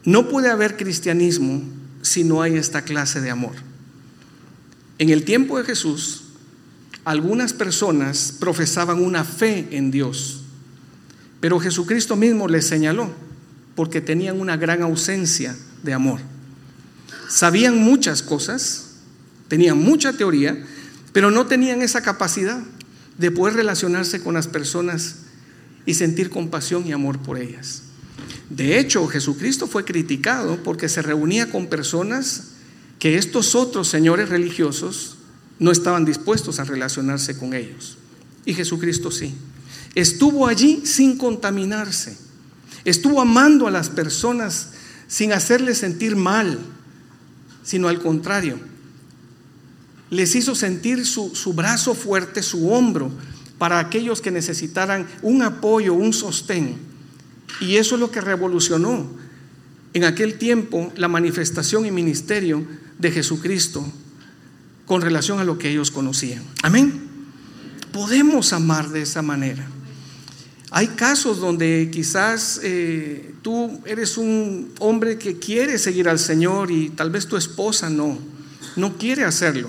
[0.05, 1.63] No puede haber cristianismo
[2.03, 3.55] si no hay esta clase de amor.
[4.99, 6.25] En el tiempo de Jesús,
[7.05, 10.43] algunas personas profesaban una fe en Dios,
[11.41, 13.11] pero Jesucristo mismo les señaló
[13.75, 16.21] porque tenían una gran ausencia de amor.
[17.29, 18.97] Sabían muchas cosas,
[19.49, 20.65] tenían mucha teoría,
[21.15, 22.61] pero no tenían esa capacidad
[23.19, 25.19] de poder relacionarse con las personas
[25.87, 27.83] y sentir compasión y amor por ellas.
[28.51, 32.49] De hecho, Jesucristo fue criticado porque se reunía con personas
[32.99, 35.19] que estos otros señores religiosos
[35.61, 37.97] no estaban dispuestos a relacionarse con ellos.
[38.45, 39.37] Y Jesucristo sí.
[39.95, 42.19] Estuvo allí sin contaminarse.
[42.85, 44.73] Estuvo amando a las personas
[45.07, 46.59] sin hacerles sentir mal,
[47.63, 48.74] sino al contrario.
[50.11, 53.11] Les hizo sentir su, su brazo fuerte, su hombro,
[53.59, 56.77] para aquellos que necesitaran un apoyo, un sostén.
[57.61, 59.09] Y eso es lo que revolucionó
[59.93, 62.67] en aquel tiempo la manifestación y ministerio
[62.99, 63.85] de Jesucristo
[64.87, 66.43] con relación a lo que ellos conocían.
[66.63, 67.01] Amén.
[67.93, 69.67] Podemos amar de esa manera.
[70.71, 76.91] Hay casos donde quizás eh, tú eres un hombre que quiere seguir al Señor y
[76.91, 78.19] tal vez tu esposa no,
[78.75, 79.69] no quiere hacerlo.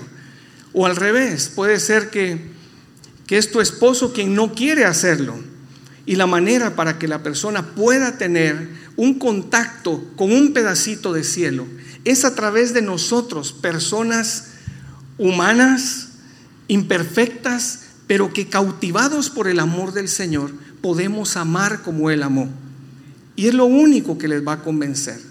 [0.78, 2.38] O al revés, puede ser que,
[3.26, 5.34] que es tu esposo quien no quiere hacerlo.
[6.04, 11.24] Y la manera para que la persona pueda tener un contacto con un pedacito de
[11.24, 11.66] cielo
[12.04, 14.48] es a través de nosotros, personas
[15.16, 16.08] humanas,
[16.68, 22.50] imperfectas, pero que cautivados por el amor del Señor podemos amar como Él amó.
[23.34, 25.22] Y es lo único que les va a convencer,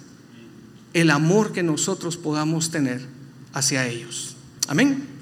[0.93, 3.05] el amor que nosotros podamos tener
[3.53, 4.36] hacia ellos.
[4.67, 5.14] Amén.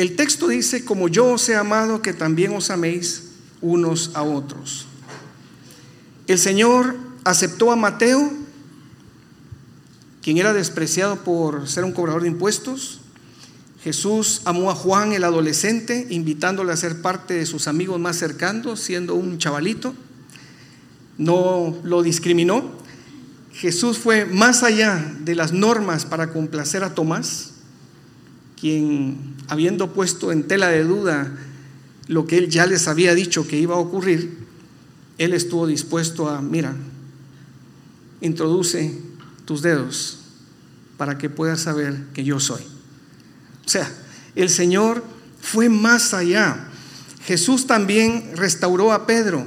[0.00, 4.86] El texto dice, como yo os he amado, que también os améis unos a otros.
[6.26, 8.32] El Señor aceptó a Mateo,
[10.22, 13.02] quien era despreciado por ser un cobrador de impuestos.
[13.84, 18.80] Jesús amó a Juan, el adolescente, invitándole a ser parte de sus amigos más cercanos,
[18.80, 19.94] siendo un chavalito.
[21.18, 22.70] No lo discriminó.
[23.52, 27.50] Jesús fue más allá de las normas para complacer a Tomás,
[28.58, 31.36] quien, habiendo puesto en tela de duda
[32.06, 34.38] lo que él ya les había dicho que iba a ocurrir,
[35.18, 36.74] él estuvo dispuesto a, mira,
[38.20, 38.96] introduce
[39.44, 40.20] tus dedos
[40.96, 42.62] para que puedas saber que yo soy.
[43.66, 43.90] O sea,
[44.36, 45.04] el Señor
[45.40, 46.68] fue más allá.
[47.24, 49.46] Jesús también restauró a Pedro,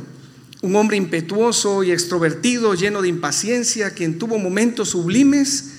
[0.61, 5.72] un hombre impetuoso y extrovertido, lleno de impaciencia, quien tuvo momentos sublimes,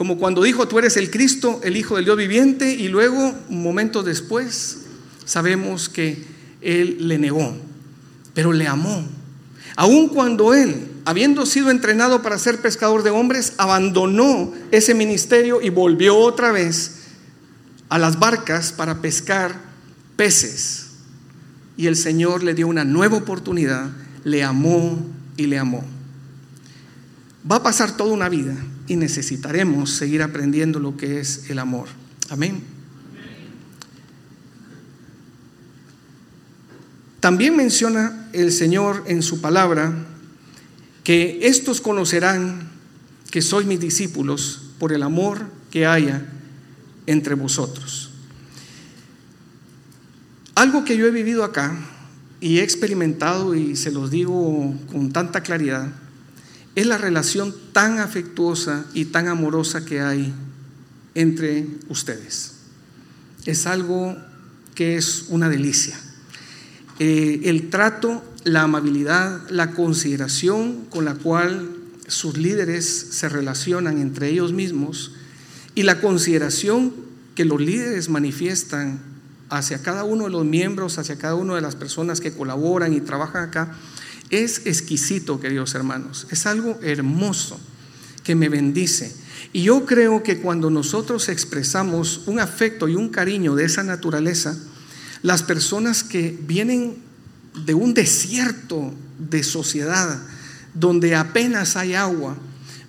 [0.00, 3.62] como cuando dijo, tú eres el Cristo, el Hijo del Dios viviente, y luego, un
[3.62, 4.78] momento después,
[5.26, 6.24] sabemos que
[6.62, 7.54] Él le negó,
[8.32, 9.06] pero le amó
[9.76, 15.68] Aun cuando él, habiendo sido entrenado para ser pescador de hombres, abandonó ese ministerio y
[15.68, 17.02] volvió otra vez
[17.90, 19.60] a las barcas para pescar
[20.16, 20.92] peces.
[21.76, 23.90] Y el Señor le dio una nueva oportunidad,
[24.24, 24.98] le amó
[25.36, 25.84] y le amó.
[27.50, 28.56] Va a pasar toda una vida
[28.90, 31.86] y necesitaremos seguir aprendiendo lo que es el amor.
[32.28, 32.60] Amén.
[37.20, 39.94] También menciona el Señor en su palabra
[41.04, 42.68] que estos conocerán
[43.30, 46.26] que sois mis discípulos por el amor que haya
[47.06, 48.10] entre vosotros.
[50.56, 51.78] Algo que yo he vivido acá
[52.40, 55.92] y he experimentado y se los digo con tanta claridad,
[56.74, 60.32] es la relación tan afectuosa y tan amorosa que hay
[61.14, 62.52] entre ustedes.
[63.46, 64.16] Es algo
[64.74, 65.98] que es una delicia.
[66.98, 71.70] Eh, el trato, la amabilidad, la consideración con la cual
[72.06, 75.12] sus líderes se relacionan entre ellos mismos
[75.74, 76.92] y la consideración
[77.34, 79.00] que los líderes manifiestan
[79.48, 83.00] hacia cada uno de los miembros, hacia cada una de las personas que colaboran y
[83.00, 83.76] trabajan acá,
[84.30, 86.26] es exquisito, queridos hermanos.
[86.30, 87.60] Es algo hermoso
[88.22, 89.14] que me bendice.
[89.52, 94.56] Y yo creo que cuando nosotros expresamos un afecto y un cariño de esa naturaleza,
[95.22, 96.96] las personas que vienen
[97.66, 100.22] de un desierto de sociedad,
[100.74, 102.36] donde apenas hay agua,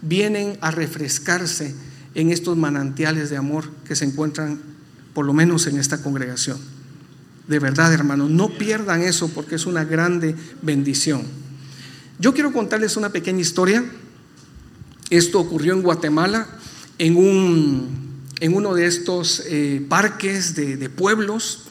[0.02, 1.74] vienen a refrescarse
[2.14, 4.62] en estos manantiales de amor que se encuentran
[5.14, 6.60] por lo menos en esta congregación.
[7.48, 11.24] De verdad, hermanos, no pierdan eso porque es una grande bendición.
[12.20, 13.84] Yo quiero contarles una pequeña historia.
[15.10, 16.48] Esto ocurrió en Guatemala,
[17.00, 17.90] en, un,
[18.40, 21.64] en uno de estos eh, parques de, pueblos.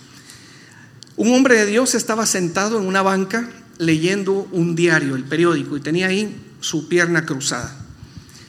[1.16, 5.80] Un hombre de Dios estaba sentado en una banca leyendo un diario, el periódico, y
[5.80, 7.86] tenía ahí su pierna cruzada.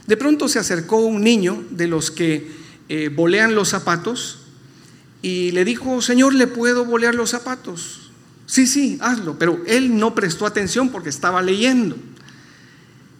[0.07, 2.51] De pronto se acercó un niño de los que
[2.89, 4.40] eh, bolean los zapatos
[5.21, 8.11] y le dijo, Señor, ¿le puedo bolear los zapatos?
[8.45, 11.95] Sí, sí, hazlo, pero él no prestó atención porque estaba leyendo.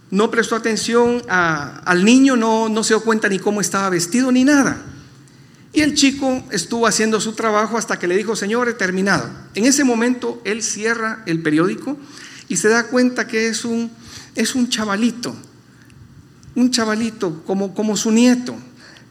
[0.10, 4.44] No prestó atención al niño, no, no se dio cuenta ni cómo estaba vestido ni
[4.44, 4.86] nada.
[5.74, 9.30] Y el chico estuvo haciendo su trabajo hasta que le dijo, Señor, he terminado.
[9.56, 11.98] En ese momento él cierra el periódico
[12.50, 13.90] y se da cuenta que es un,
[14.36, 15.34] es un chavalito
[16.56, 18.56] un chavalito como, como su nieto,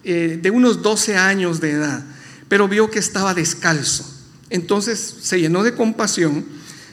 [0.05, 2.05] eh, de unos 12 años de edad,
[2.51, 4.05] pero vio que estaba descalzo.
[4.51, 6.45] Entonces se llenó de compasión,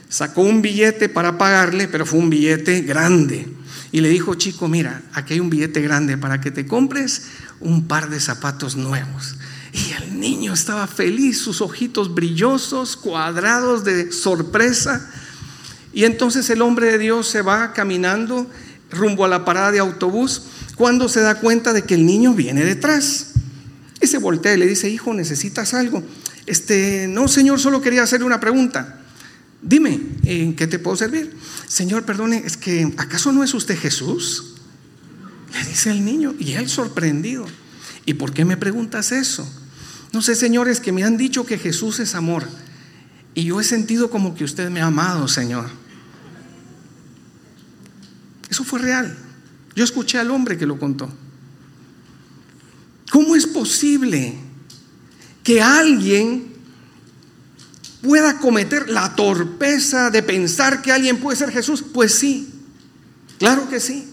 [0.07, 3.51] sacó un billete para pagarle, pero fue un billete grande.
[3.91, 7.23] Y le dijo, chico, mira, aquí hay un billete grande para que te compres
[7.59, 9.35] un par de zapatos nuevos.
[9.73, 15.09] Y el niño estaba feliz, sus ojitos brillosos, cuadrados de sorpresa.
[15.91, 18.47] Y entonces el hombre de Dios se va caminando
[18.91, 20.43] rumbo a la parada de autobús
[20.75, 23.26] cuando se da cuenta de que el niño viene detrás.
[24.01, 26.03] Y se voltea y le dice, hijo, ¿necesitas algo?
[26.45, 29.01] Este, no, señor, solo quería hacerle una pregunta.
[29.61, 31.35] Dime, ¿en qué te puedo servir?
[31.67, 34.55] Señor, perdone, es que ¿acaso no es usted Jesús?
[35.53, 37.45] Le dice el niño, y él sorprendido.
[38.05, 39.47] ¿Y por qué me preguntas eso?
[40.13, 42.47] No sé, señores, que me han dicho que Jesús es amor.
[43.33, 45.69] Y yo he sentido como que usted me ha amado, Señor.
[48.49, 49.15] Eso fue real.
[49.75, 51.13] Yo escuché al hombre que lo contó.
[53.17, 54.35] ¿Cómo es posible
[55.43, 56.53] que alguien
[58.03, 61.83] pueda cometer la torpeza de pensar que alguien puede ser Jesús?
[61.91, 62.47] Pues sí,
[63.39, 64.07] claro que sí.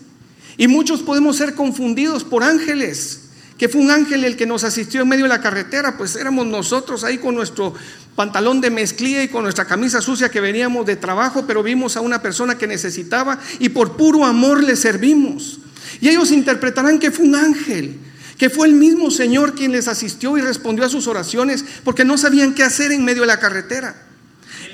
[0.56, 3.24] Y muchos podemos ser confundidos por ángeles,
[3.58, 6.46] que fue un ángel el que nos asistió en medio de la carretera, pues éramos
[6.46, 7.74] nosotros ahí con nuestro
[8.16, 12.00] pantalón de mezclilla y con nuestra camisa sucia que veníamos de trabajo, pero vimos a
[12.00, 15.58] una persona que necesitaba y por puro amor le servimos.
[16.00, 18.00] Y ellos interpretarán que fue un ángel,
[18.38, 22.18] que fue el mismo Señor quien les asistió y respondió a sus oraciones porque no
[22.18, 23.94] sabían qué hacer en medio de la carretera.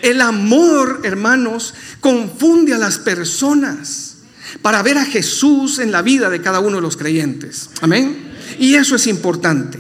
[0.02, 4.16] El amor, hermanos, confunde a las personas
[4.62, 7.70] para ver a Jesús en la vida de cada uno de los creyentes.
[7.80, 8.30] Amén.
[8.58, 9.78] Y eso es importante.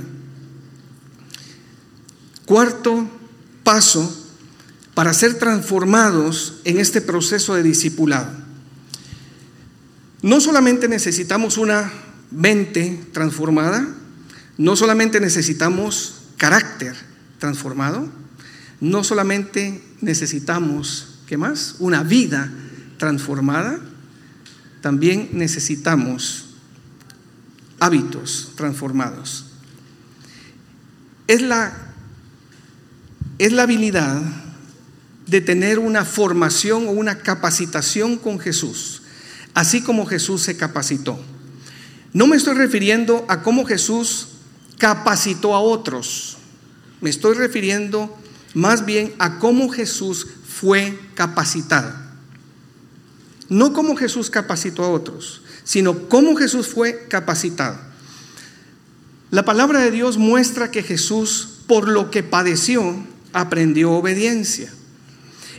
[2.44, 3.08] Cuarto
[3.62, 4.16] paso
[4.94, 8.30] para ser transformados en este proceso de discipulado.
[10.22, 11.90] No solamente necesitamos una
[12.30, 13.86] mente transformada,
[14.58, 16.94] no solamente necesitamos carácter
[17.38, 18.08] transformado,
[18.80, 21.76] no solamente necesitamos, ¿qué más?
[21.78, 22.52] Una vida
[22.98, 23.78] transformada,
[24.80, 26.46] también necesitamos
[27.78, 29.46] hábitos transformados.
[31.26, 31.90] Es la
[33.40, 34.20] es la habilidad
[35.26, 39.00] de tener una formación o una capacitación con Jesús,
[39.54, 41.18] así como Jesús se capacitó.
[42.12, 44.28] No me estoy refiriendo a cómo Jesús
[44.78, 46.38] capacitó a otros,
[47.00, 48.16] me estoy refiriendo
[48.54, 51.92] más bien a cómo Jesús fue capacitado.
[53.48, 57.78] No cómo Jesús capacitó a otros, sino cómo Jesús fue capacitado.
[59.30, 62.96] La palabra de Dios muestra que Jesús, por lo que padeció,
[63.32, 64.72] aprendió obediencia.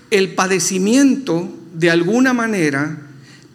[0.10, 3.11] El padecimiento, de alguna manera,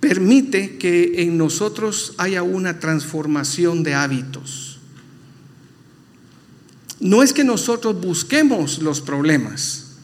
[0.08, 4.78] permite que en nosotros haya una transformación de hábitos.
[7.00, 9.96] No es que nosotros busquemos los problemas,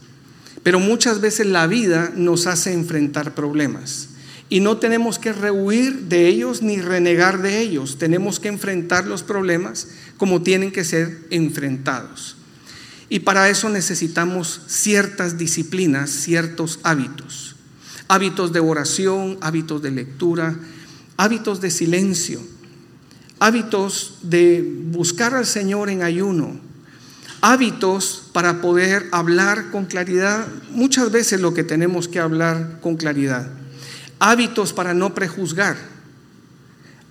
[0.65, 4.09] pero muchas veces la vida nos hace enfrentar problemas.
[4.49, 7.97] Y no tenemos que rehuir de ellos ni renegar de ellos.
[7.97, 9.87] Tenemos que enfrentar los problemas
[10.17, 12.37] como tienen que ser enfrentados.
[13.09, 17.52] Y para eso necesitamos ciertas disciplinas, ciertos hábitos.
[18.13, 20.55] Hábitos de oración, hábitos de lectura,
[21.17, 22.43] hábitos de silencio,
[23.39, 26.61] hábitos de buscar al Señor en ayuno,
[27.41, 33.51] hábitos para poder hablar con claridad, muchas veces lo que tenemos que hablar con claridad,
[34.19, 35.79] hábitos para no prejuzgar,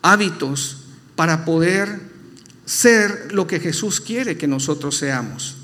[0.03, 0.83] hábitos
[1.15, 1.99] para poder
[2.63, 5.55] ser lo que Jesús quiere que nosotros seamos.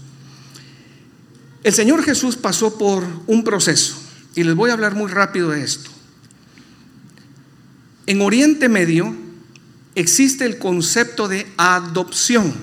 [1.63, 4.06] El Señor Jesús pasó por un proceso
[4.37, 5.89] y les voy a hablar muy rápido de esto.
[8.05, 9.15] En Oriente Medio
[9.95, 12.53] existe el concepto de adopción,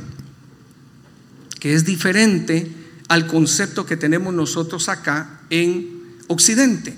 [1.58, 2.70] que es diferente
[3.08, 6.96] al concepto que tenemos nosotros acá en Occidente.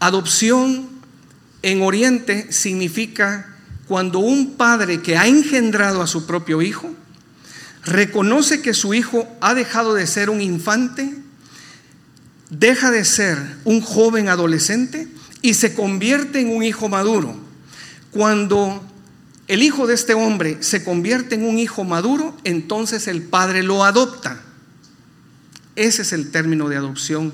[0.00, 0.88] Adopción
[1.60, 3.54] en Oriente significa
[3.86, 6.90] cuando un padre que ha engendrado a su propio hijo
[7.84, 11.25] reconoce que su hijo ha dejado de ser un infante,
[12.50, 15.08] deja de ser un joven adolescente
[15.42, 17.36] y se convierte en un hijo maduro.
[18.10, 18.82] Cuando
[19.48, 23.84] el hijo de este hombre se convierte en un hijo maduro, entonces el padre lo
[23.84, 24.40] adopta.
[25.76, 27.32] Ese es el término de adopción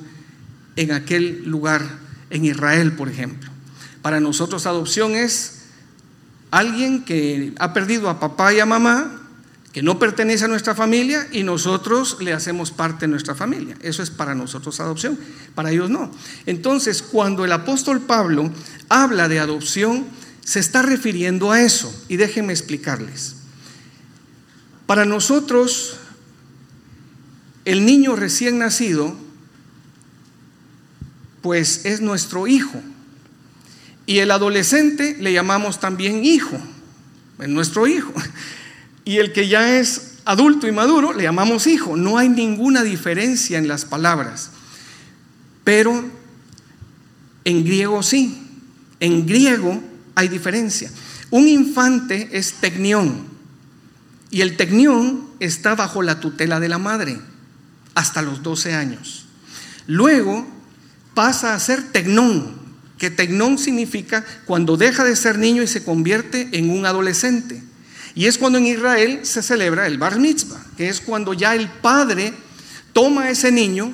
[0.77, 1.83] en aquel lugar,
[2.31, 3.51] en Israel, por ejemplo.
[4.03, 5.63] Para nosotros adopción es
[6.51, 9.22] alguien que ha perdido a papá y a mamá,
[9.73, 13.77] que no pertenece a nuestra familia y nosotros le hacemos parte de nuestra familia.
[13.81, 15.19] Eso es para nosotros adopción,
[15.55, 16.11] para ellos no.
[16.45, 18.51] Entonces, cuando el apóstol Pablo
[18.91, 20.07] habla de adopción,
[20.45, 21.93] se está refiriendo a eso.
[22.09, 23.37] Y déjenme explicarles.
[24.87, 25.97] Para nosotros,
[27.65, 29.17] el niño recién nacido,
[31.41, 32.83] pues es nuestro hijo.
[34.05, 36.59] Y el adolescente le llamamos también hijo,
[37.39, 38.13] es nuestro hijo.
[39.05, 41.97] Y el que ya es adulto y maduro le llamamos hijo.
[41.97, 44.51] No hay ninguna diferencia en las palabras.
[45.65, 46.05] Pero
[47.45, 48.47] en griego sí.
[49.01, 49.83] En griego
[50.15, 50.91] hay diferencia.
[51.31, 53.27] Un infante es tecnión.
[54.31, 57.19] Y el tecnión está bajo la tutela de la madre
[57.95, 59.27] hasta los 12 años.
[59.87, 60.47] Luego
[61.15, 62.57] pasa a ser tecnón,
[62.99, 67.63] que tecnón significa cuando deja de ser niño y se convierte en un adolescente.
[68.15, 71.69] Y es cuando en Israel se celebra el bar mitzvah, que es cuando ya el
[71.69, 72.35] padre
[72.93, 73.93] toma a ese niño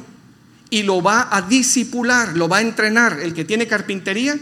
[0.71, 3.21] y lo va a disipular, lo va a entrenar.
[3.21, 4.37] El que tiene carpintería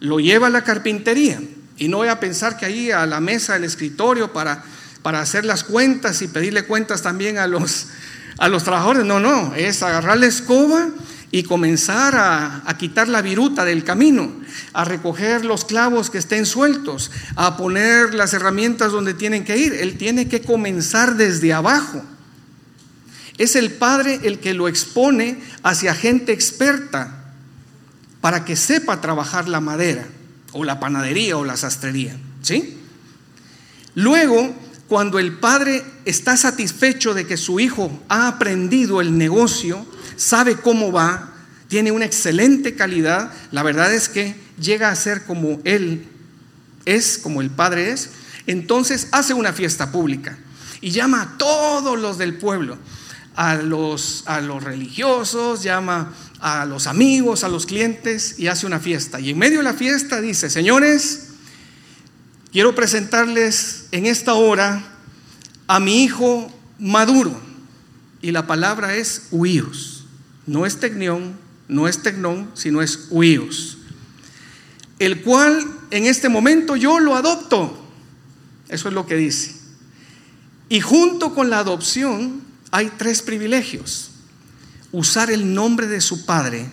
[0.00, 1.40] lo lleva a la carpintería.
[1.76, 4.64] Y no voy a pensar que ahí a la mesa del escritorio para,
[5.02, 7.88] para hacer las cuentas y pedirle cuentas también a los,
[8.38, 9.04] a los trabajadores.
[9.04, 10.88] No, no, es agarrar la escoba
[11.36, 14.32] y comenzar a, quitar la viruta del camino,
[14.72, 19.74] a recoger los clavos que estén sueltos, a poner las herramientas donde tienen que ir.
[19.74, 22.02] Él tiene que comenzar desde abajo.
[23.36, 27.34] Es el padre el que lo expone hacia gente experta
[28.22, 30.06] para que sepa trabajar la madera
[30.52, 32.78] o la panadería o la sastrería, ¿sí?
[33.94, 34.54] Luego,
[34.88, 39.84] cuando el padre está satisfecho de que su hijo ha aprendido el negocio,
[40.16, 41.32] sabe cómo va,
[41.68, 46.06] tiene una excelente calidad, la verdad es que llega a ser como él
[46.84, 48.10] es, como el Padre es,
[48.46, 50.38] entonces hace una fiesta pública
[50.80, 52.78] y llama a todos los del pueblo,
[53.34, 58.80] a los, a los religiosos, llama a los amigos, a los clientes y hace una
[58.80, 59.20] fiesta.
[59.20, 61.28] Y en medio de la fiesta dice, señores,
[62.52, 64.82] quiero presentarles en esta hora
[65.66, 67.40] a mi hijo maduro.
[68.22, 69.95] Y la palabra es huíos.
[70.46, 71.34] No es tecnión,
[71.68, 73.78] no es tecnón, sino es huíos.
[74.98, 77.84] El cual en este momento yo lo adopto.
[78.68, 79.56] Eso es lo que dice.
[80.68, 84.10] Y junto con la adopción hay tres privilegios.
[84.92, 86.68] Usar el nombre de su padre,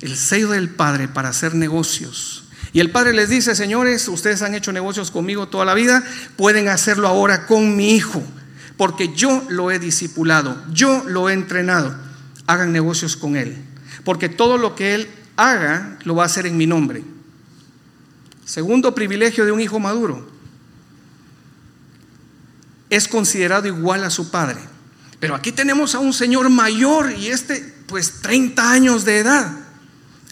[0.00, 2.44] el sello del padre para hacer negocios.
[2.72, 6.02] Y el padre les dice, señores, ustedes han hecho negocios conmigo toda la vida,
[6.36, 8.22] pueden hacerlo ahora con mi hijo,
[8.76, 12.03] porque yo lo he discipulado, yo lo he entrenado
[12.46, 13.56] hagan negocios con Él.
[14.04, 17.02] Porque todo lo que Él haga lo va a hacer en mi nombre.
[18.44, 20.28] Segundo privilegio de un hijo maduro.
[22.90, 24.60] Es considerado igual a su padre.
[25.18, 29.50] Pero aquí tenemos a un señor mayor y este pues 30 años de edad.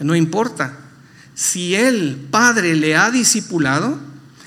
[0.01, 0.79] No importa.
[1.35, 3.99] Si el padre le ha discipulado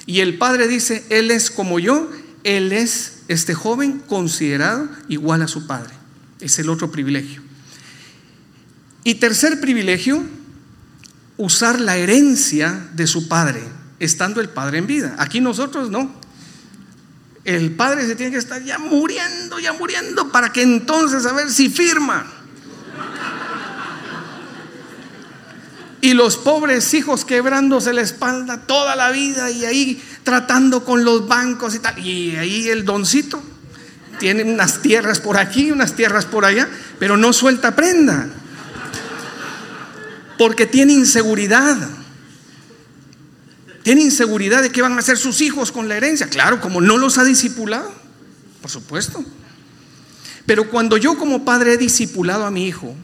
[0.05, 2.09] y el padre dice, él es como yo,
[2.43, 5.93] él es este joven considerado igual a su padre.
[6.39, 7.41] Es el otro privilegio.
[9.05, 10.23] Y tercer privilegio,
[11.37, 13.61] usar la herencia de su padre,
[13.99, 15.15] estando el padre en vida.
[15.19, 16.11] Aquí nosotros no.
[17.43, 21.51] El padre se tiene que estar ya muriendo, ya muriendo, para que entonces a ver
[21.51, 22.25] si firma.
[26.01, 31.27] Y los pobres hijos quebrándose la espalda toda la vida y ahí tratando con los
[31.27, 31.99] bancos y tal.
[31.99, 33.43] Y ahí el doncito
[34.17, 38.29] tiene unas tierras por aquí, unas tierras por allá, pero no suelta prenda
[40.37, 41.77] porque tiene inseguridad.
[43.83, 46.27] Tiene inseguridad de qué van a hacer sus hijos con la herencia.
[46.27, 47.93] Claro, como no los ha discipulado,
[48.61, 49.23] por supuesto.
[50.45, 52.95] Pero cuando yo como padre he discipulado a mi hijo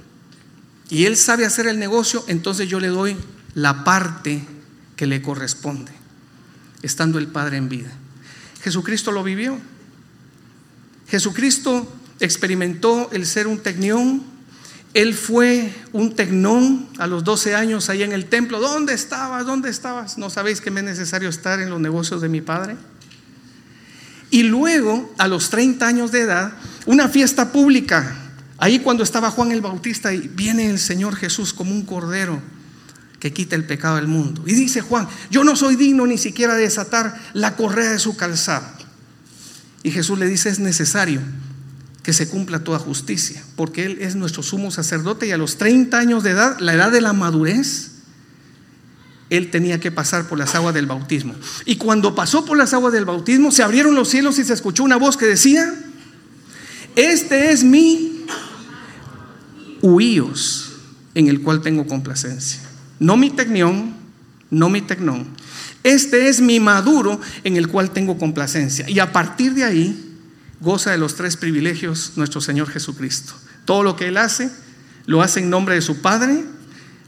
[0.89, 3.15] y él sabe hacer el negocio, entonces yo le doy
[3.53, 4.43] la parte
[4.95, 5.91] que le corresponde,
[6.81, 7.91] estando el padre en vida.
[8.63, 9.57] Jesucristo lo vivió.
[11.07, 14.23] Jesucristo experimentó el ser un tecnión.
[14.93, 18.59] Él fue un tecnón a los 12 años ahí en el templo.
[18.59, 19.45] ¿Dónde estabas?
[19.45, 20.17] ¿Dónde estabas?
[20.17, 22.75] ¿No sabéis que me es necesario estar en los negocios de mi padre?
[24.31, 26.53] Y luego, a los 30 años de edad,
[26.85, 28.17] una fiesta pública.
[28.57, 32.41] Ahí cuando estaba Juan el Bautista y viene el Señor Jesús como un cordero
[33.19, 34.43] que quita el pecado del mundo.
[34.45, 38.17] Y dice Juan, yo no soy digno ni siquiera de desatar la correa de su
[38.17, 38.65] calzado.
[39.83, 41.21] Y Jesús le dice, es necesario
[42.03, 45.97] que se cumpla toda justicia, porque Él es nuestro sumo sacerdote y a los 30
[45.97, 47.91] años de edad, la edad de la madurez,
[49.29, 51.35] Él tenía que pasar por las aguas del bautismo.
[51.65, 54.83] Y cuando pasó por las aguas del bautismo, se abrieron los cielos y se escuchó
[54.83, 55.73] una voz que decía,
[56.95, 58.25] este es mi
[59.81, 60.73] huíos
[61.13, 62.61] en el cual tengo complacencia.
[62.99, 63.95] No mi tecnión,
[64.49, 65.27] no mi tecnón.
[65.83, 68.89] Este es mi maduro en el cual tengo complacencia.
[68.89, 70.10] Y a partir de ahí
[70.61, 73.33] goza de los tres privilegios nuestro Señor Jesucristo.
[73.65, 74.49] Todo lo que Él hace,
[75.05, 76.45] lo hace en nombre de su Padre.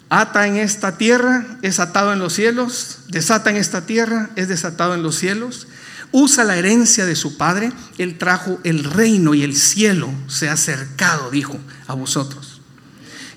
[0.09, 2.99] Ata en esta tierra, es atado en los cielos.
[3.07, 5.67] Desata en esta tierra, es desatado en los cielos.
[6.11, 7.71] Usa la herencia de su Padre.
[7.97, 12.61] Él trajo el reino y el cielo se ha acercado, dijo, a vosotros.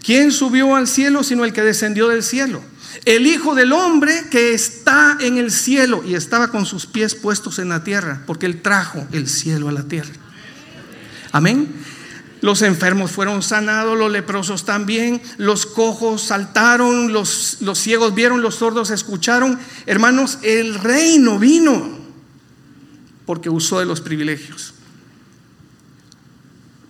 [0.03, 2.63] ¿Quién subió al cielo sino el que descendió del cielo?
[3.05, 7.59] El Hijo del Hombre que está en el cielo y estaba con sus pies puestos
[7.59, 10.13] en la tierra, porque Él trajo el cielo a la tierra.
[11.33, 11.75] Amén.
[12.41, 18.57] Los enfermos fueron sanados, los leprosos también, los cojos saltaron, los, los ciegos vieron, los
[18.57, 19.59] sordos escucharon.
[19.87, 21.99] Hermanos, el reino vino
[23.25, 24.75] porque usó de los privilegios.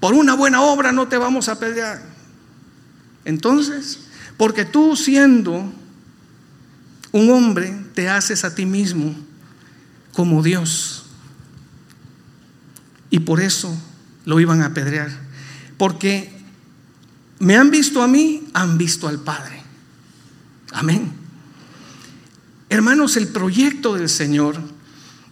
[0.01, 2.03] Por una buena obra no te vamos a pelear.
[3.25, 4.01] Entonces,
[4.37, 5.73] porque tú siendo
[7.17, 9.15] un hombre, te haces a ti mismo
[10.13, 11.05] como Dios.
[13.11, 13.77] Y por eso
[14.25, 15.11] lo iban a apedrear.
[15.79, 16.31] Porque
[17.39, 19.63] me han visto a mí, han visto al Padre.
[20.73, 21.13] Amén.
[22.69, 24.61] Hermanos, el proyecto del Señor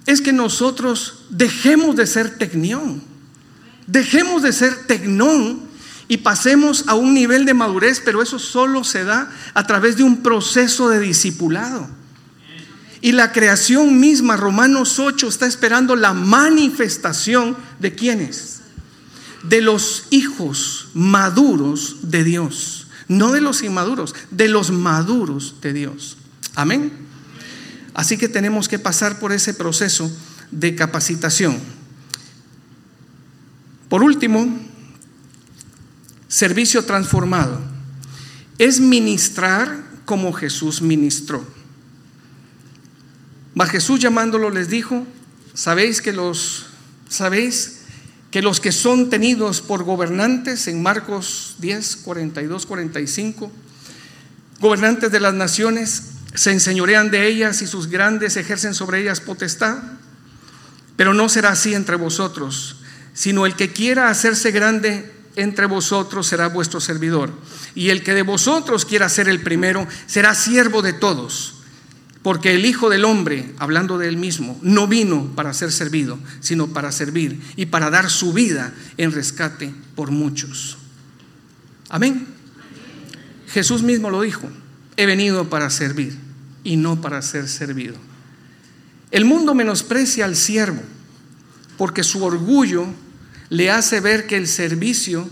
[0.06, 3.02] es que nosotros dejemos de ser tecnión,
[3.86, 5.63] dejemos de ser tecnón
[6.08, 10.02] y pasemos a un nivel de madurez, pero eso solo se da a través de
[10.02, 11.88] un proceso de discipulado.
[13.00, 18.60] Y la creación misma, Romanos 8, está esperando la manifestación de quienes?
[19.42, 22.86] De los hijos maduros de Dios.
[23.08, 26.16] No de los inmaduros, de los maduros de Dios.
[26.54, 26.92] Amén.
[27.92, 30.10] Así que tenemos que pasar por ese proceso
[30.50, 31.58] de capacitación.
[33.90, 34.63] Por último,
[36.34, 37.60] Servicio transformado
[38.58, 41.46] es ministrar como Jesús ministró.
[43.54, 45.06] Mas Jesús llamándolo les dijo,
[45.54, 46.66] sabéis que los
[47.08, 47.82] sabéis
[48.32, 53.52] que los que son tenidos por gobernantes en Marcos 10, 42, 45,
[54.58, 59.78] gobernantes de las naciones, se enseñorean de ellas y sus grandes ejercen sobre ellas potestad.
[60.96, 62.78] Pero no será así entre vosotros,
[63.12, 67.30] sino el que quiera hacerse grande entre vosotros será vuestro servidor.
[67.74, 71.54] Y el que de vosotros quiera ser el primero será siervo de todos.
[72.22, 76.68] Porque el Hijo del Hombre, hablando de él mismo, no vino para ser servido, sino
[76.68, 80.78] para servir y para dar su vida en rescate por muchos.
[81.90, 82.26] Amén.
[83.48, 84.48] Jesús mismo lo dijo,
[84.96, 86.16] he venido para servir
[86.64, 87.96] y no para ser servido.
[89.10, 90.82] El mundo menosprecia al siervo
[91.76, 92.86] porque su orgullo
[93.50, 95.28] le hace ver que el servicio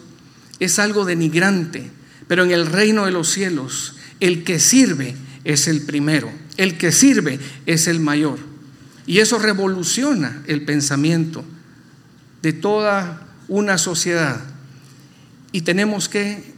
[0.61, 1.91] es algo denigrante,
[2.29, 6.93] pero en el reino de los cielos el que sirve es el primero, el que
[6.93, 8.39] sirve es el mayor.
[9.07, 11.45] Y eso revoluciona el pensamiento
[12.41, 14.41] de toda una sociedad.
[15.51, 16.53] Y tenemos que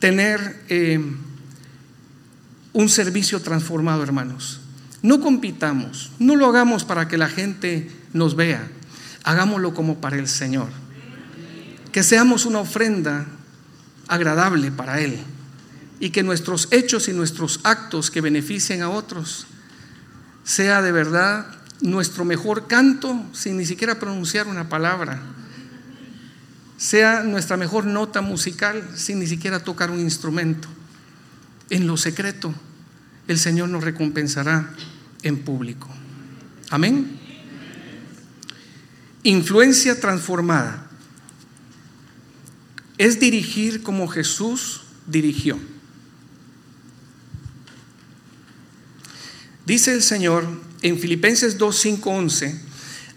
[0.00, 1.00] tener eh,
[2.72, 4.60] un servicio transformado, hermanos.
[5.02, 8.68] No compitamos, no lo hagamos para que la gente nos vea
[9.28, 10.68] hagámoslo como para el Señor.
[11.92, 13.26] Que seamos una ofrenda
[14.06, 15.18] agradable para Él
[16.00, 19.46] y que nuestros hechos y nuestros actos que beneficien a otros
[20.44, 21.46] sea de verdad
[21.82, 25.20] nuestro mejor canto sin ni siquiera pronunciar una palabra.
[26.78, 30.68] Sea nuestra mejor nota musical sin ni siquiera tocar un instrumento.
[31.68, 32.54] En lo secreto,
[33.26, 34.72] el Señor nos recompensará
[35.22, 35.88] en público.
[36.70, 37.27] Amén.
[39.28, 40.90] Influencia transformada
[42.96, 45.58] es dirigir como Jesús dirigió.
[49.66, 50.48] Dice el Señor
[50.80, 52.60] en Filipenses 2, 5, 11,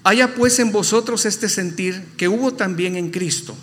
[0.03, 3.55] haya pues en vosotros este sentir que hubo también en Cristo.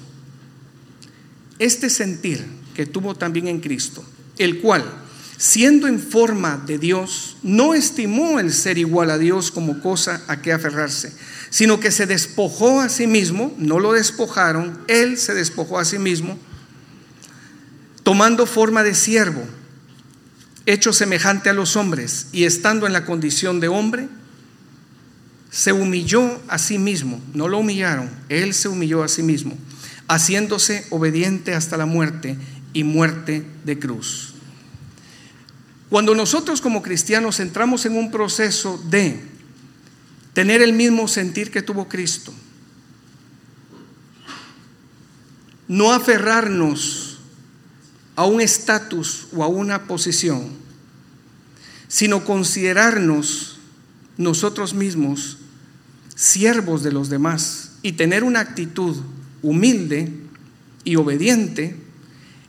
[1.59, 4.03] Este sentir que tuvo también en Cristo,
[4.39, 4.91] el cual,
[5.39, 10.43] siendo en forma de Dios, no estimó el ser igual a Dios como cosa a
[10.43, 11.13] que aferrarse,
[11.49, 15.99] sino que se despojó a sí mismo, no lo despojaron, él se despojó a sí
[15.99, 16.37] mismo,
[18.03, 19.43] tomando forma de siervo,
[20.67, 24.09] hecho semejante a los hombres, y estando en la condición de hombre,
[25.51, 29.57] se humilló a sí mismo, no lo humillaron, él se humilló a sí mismo,
[30.09, 32.37] haciéndose obediente hasta la muerte
[32.73, 34.35] y muerte de cruz.
[35.91, 39.21] Cuando nosotros como cristianos entramos en un proceso de
[40.35, 42.33] tener el mismo sentir que tuvo Cristo,
[45.67, 47.19] no aferrarnos
[48.17, 50.49] a un estatus o a una posición,
[51.89, 53.59] sino considerarnos
[54.17, 55.39] nosotros mismos
[56.15, 58.97] siervos de los demás y tener una actitud
[59.41, 60.13] humilde
[60.85, 61.77] y obediente,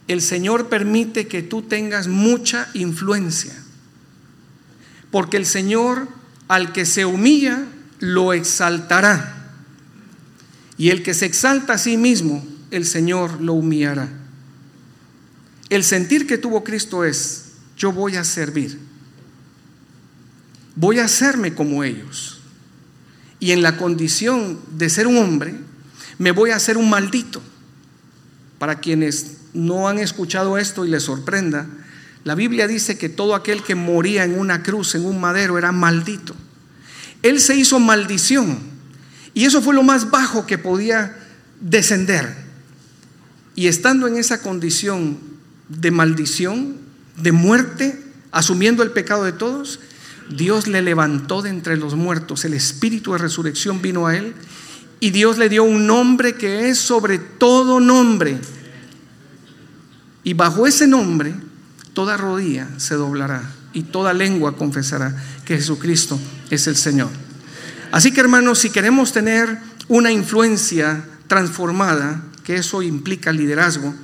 [0.09, 3.53] el Señor permite que tú tengas mucha influencia.
[5.11, 6.07] Porque el Señor
[6.49, 7.63] al que se humilla,
[7.99, 9.53] lo exaltará.
[10.77, 14.09] Y el que se exalta a sí mismo, el Señor lo humillará.
[15.69, 18.79] El sentir que tuvo Cristo es, yo voy a servir.
[20.75, 22.41] Voy a hacerme como ellos.
[23.39, 25.53] Y en la condición de ser un hombre,
[26.17, 27.43] me voy a hacer un maldito.
[28.59, 31.67] Para quienes no han escuchado esto y les sorprenda,
[32.23, 35.71] la Biblia dice que todo aquel que moría en una cruz, en un madero, era
[35.71, 36.35] maldito.
[37.23, 38.59] Él se hizo maldición.
[39.33, 41.17] Y eso fue lo más bajo que podía
[41.61, 42.35] descender.
[43.55, 45.17] Y estando en esa condición
[45.69, 46.77] de maldición,
[47.17, 49.79] de muerte, asumiendo el pecado de todos,
[50.29, 52.45] Dios le levantó de entre los muertos.
[52.45, 54.33] El espíritu de resurrección vino a él.
[54.99, 58.39] Y Dios le dio un nombre que es sobre todo nombre
[60.23, 61.33] y bajo ese nombre,
[61.93, 63.41] toda rodilla se doblará
[63.73, 66.19] y toda lengua confesará que Jesucristo
[66.49, 67.09] es el Señor.
[67.91, 73.95] Así que hermanos, si queremos tener una influencia transformada, que eso implica liderazgo,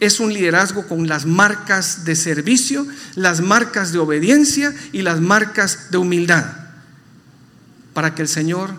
[0.00, 5.90] es un liderazgo con las marcas de servicio, las marcas de obediencia y las marcas
[5.90, 6.44] de humildad,
[7.94, 8.74] para que el Señor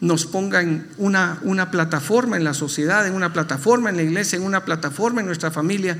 [0.00, 4.36] nos ponga en una, una plataforma en la sociedad, en una plataforma en la iglesia,
[4.36, 5.98] en una plataforma en nuestra familia,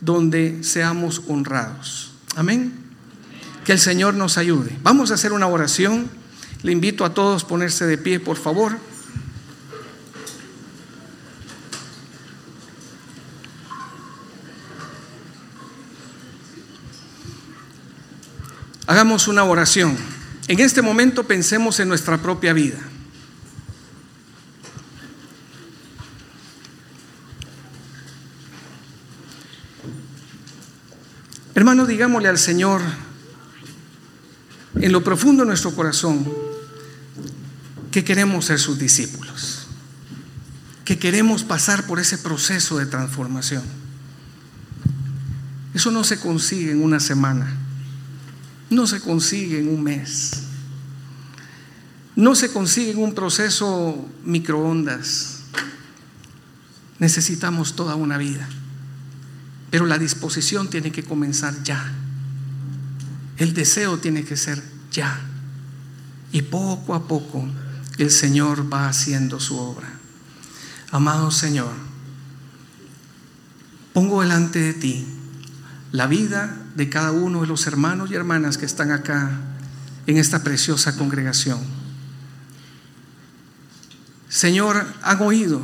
[0.00, 2.12] donde seamos honrados.
[2.36, 2.72] Amén.
[3.64, 4.76] Que el Señor nos ayude.
[4.82, 6.08] Vamos a hacer una oración.
[6.62, 8.78] Le invito a todos a ponerse de pie, por favor.
[18.86, 19.96] Hagamos una oración.
[20.48, 22.89] En este momento pensemos en nuestra propia vida.
[32.00, 32.80] Digámosle al Señor
[34.76, 36.26] en lo profundo de nuestro corazón
[37.90, 39.66] que queremos ser sus discípulos,
[40.86, 43.62] que queremos pasar por ese proceso de transformación.
[45.74, 47.54] Eso no se consigue en una semana,
[48.70, 50.44] no se consigue en un mes,
[52.16, 55.40] no se consigue en un proceso microondas.
[56.98, 58.48] Necesitamos toda una vida.
[59.70, 61.92] Pero la disposición tiene que comenzar ya.
[63.36, 65.20] El deseo tiene que ser ya.
[66.32, 67.46] Y poco a poco
[67.98, 69.88] el Señor va haciendo su obra.
[70.90, 71.72] Amado Señor,
[73.92, 75.06] pongo delante de ti
[75.92, 79.30] la vida de cada uno de los hermanos y hermanas que están acá
[80.06, 81.58] en esta preciosa congregación.
[84.28, 85.60] Señor, han oído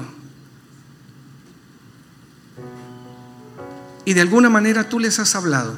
[4.06, 5.74] y de alguna manera tú les has hablado.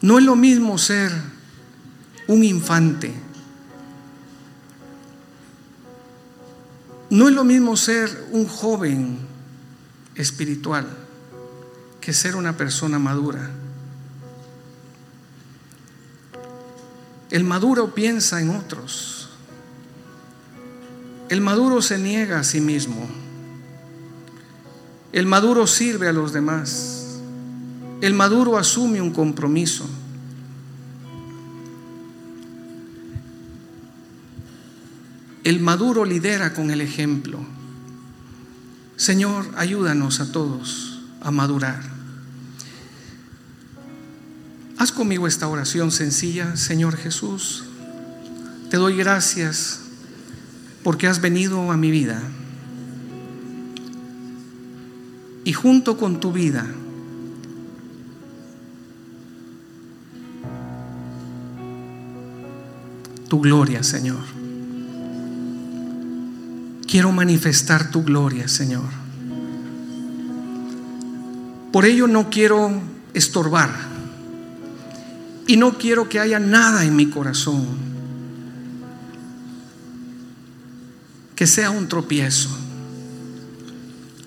[0.00, 1.12] No es lo mismo ser
[2.26, 3.12] un infante.
[7.10, 9.18] No es lo mismo ser un joven
[10.14, 10.86] espiritual
[12.00, 13.50] que ser una persona madura.
[17.30, 19.28] El maduro piensa en otros.
[21.28, 23.27] El maduro se niega a sí mismo.
[25.12, 27.18] El maduro sirve a los demás.
[28.00, 29.88] El maduro asume un compromiso.
[35.44, 37.38] El maduro lidera con el ejemplo.
[38.96, 41.82] Señor, ayúdanos a todos a madurar.
[44.76, 47.64] Haz conmigo esta oración sencilla, Señor Jesús.
[48.70, 49.80] Te doy gracias
[50.84, 52.22] porque has venido a mi vida.
[55.48, 56.66] Y junto con tu vida,
[63.30, 64.20] tu gloria, Señor.
[66.86, 68.90] Quiero manifestar tu gloria, Señor.
[71.72, 72.70] Por ello no quiero
[73.14, 73.70] estorbar
[75.46, 77.64] y no quiero que haya nada en mi corazón
[81.34, 82.67] que sea un tropiezo.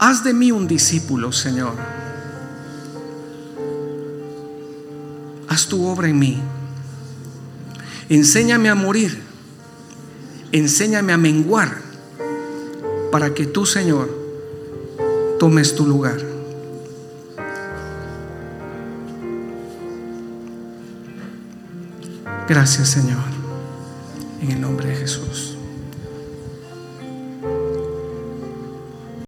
[0.04, 1.76] Haz de mí un discípulo, Señor.
[5.48, 6.42] Haz tu obra en mí.
[8.10, 9.22] Enséñame a morir.
[10.52, 11.84] Enséñame a menguar
[13.12, 14.10] para que tú, Señor,
[15.38, 16.18] tomes tu lugar.
[22.50, 23.22] Gracias, Señor.
[24.42, 25.51] En el nombre de Jesús.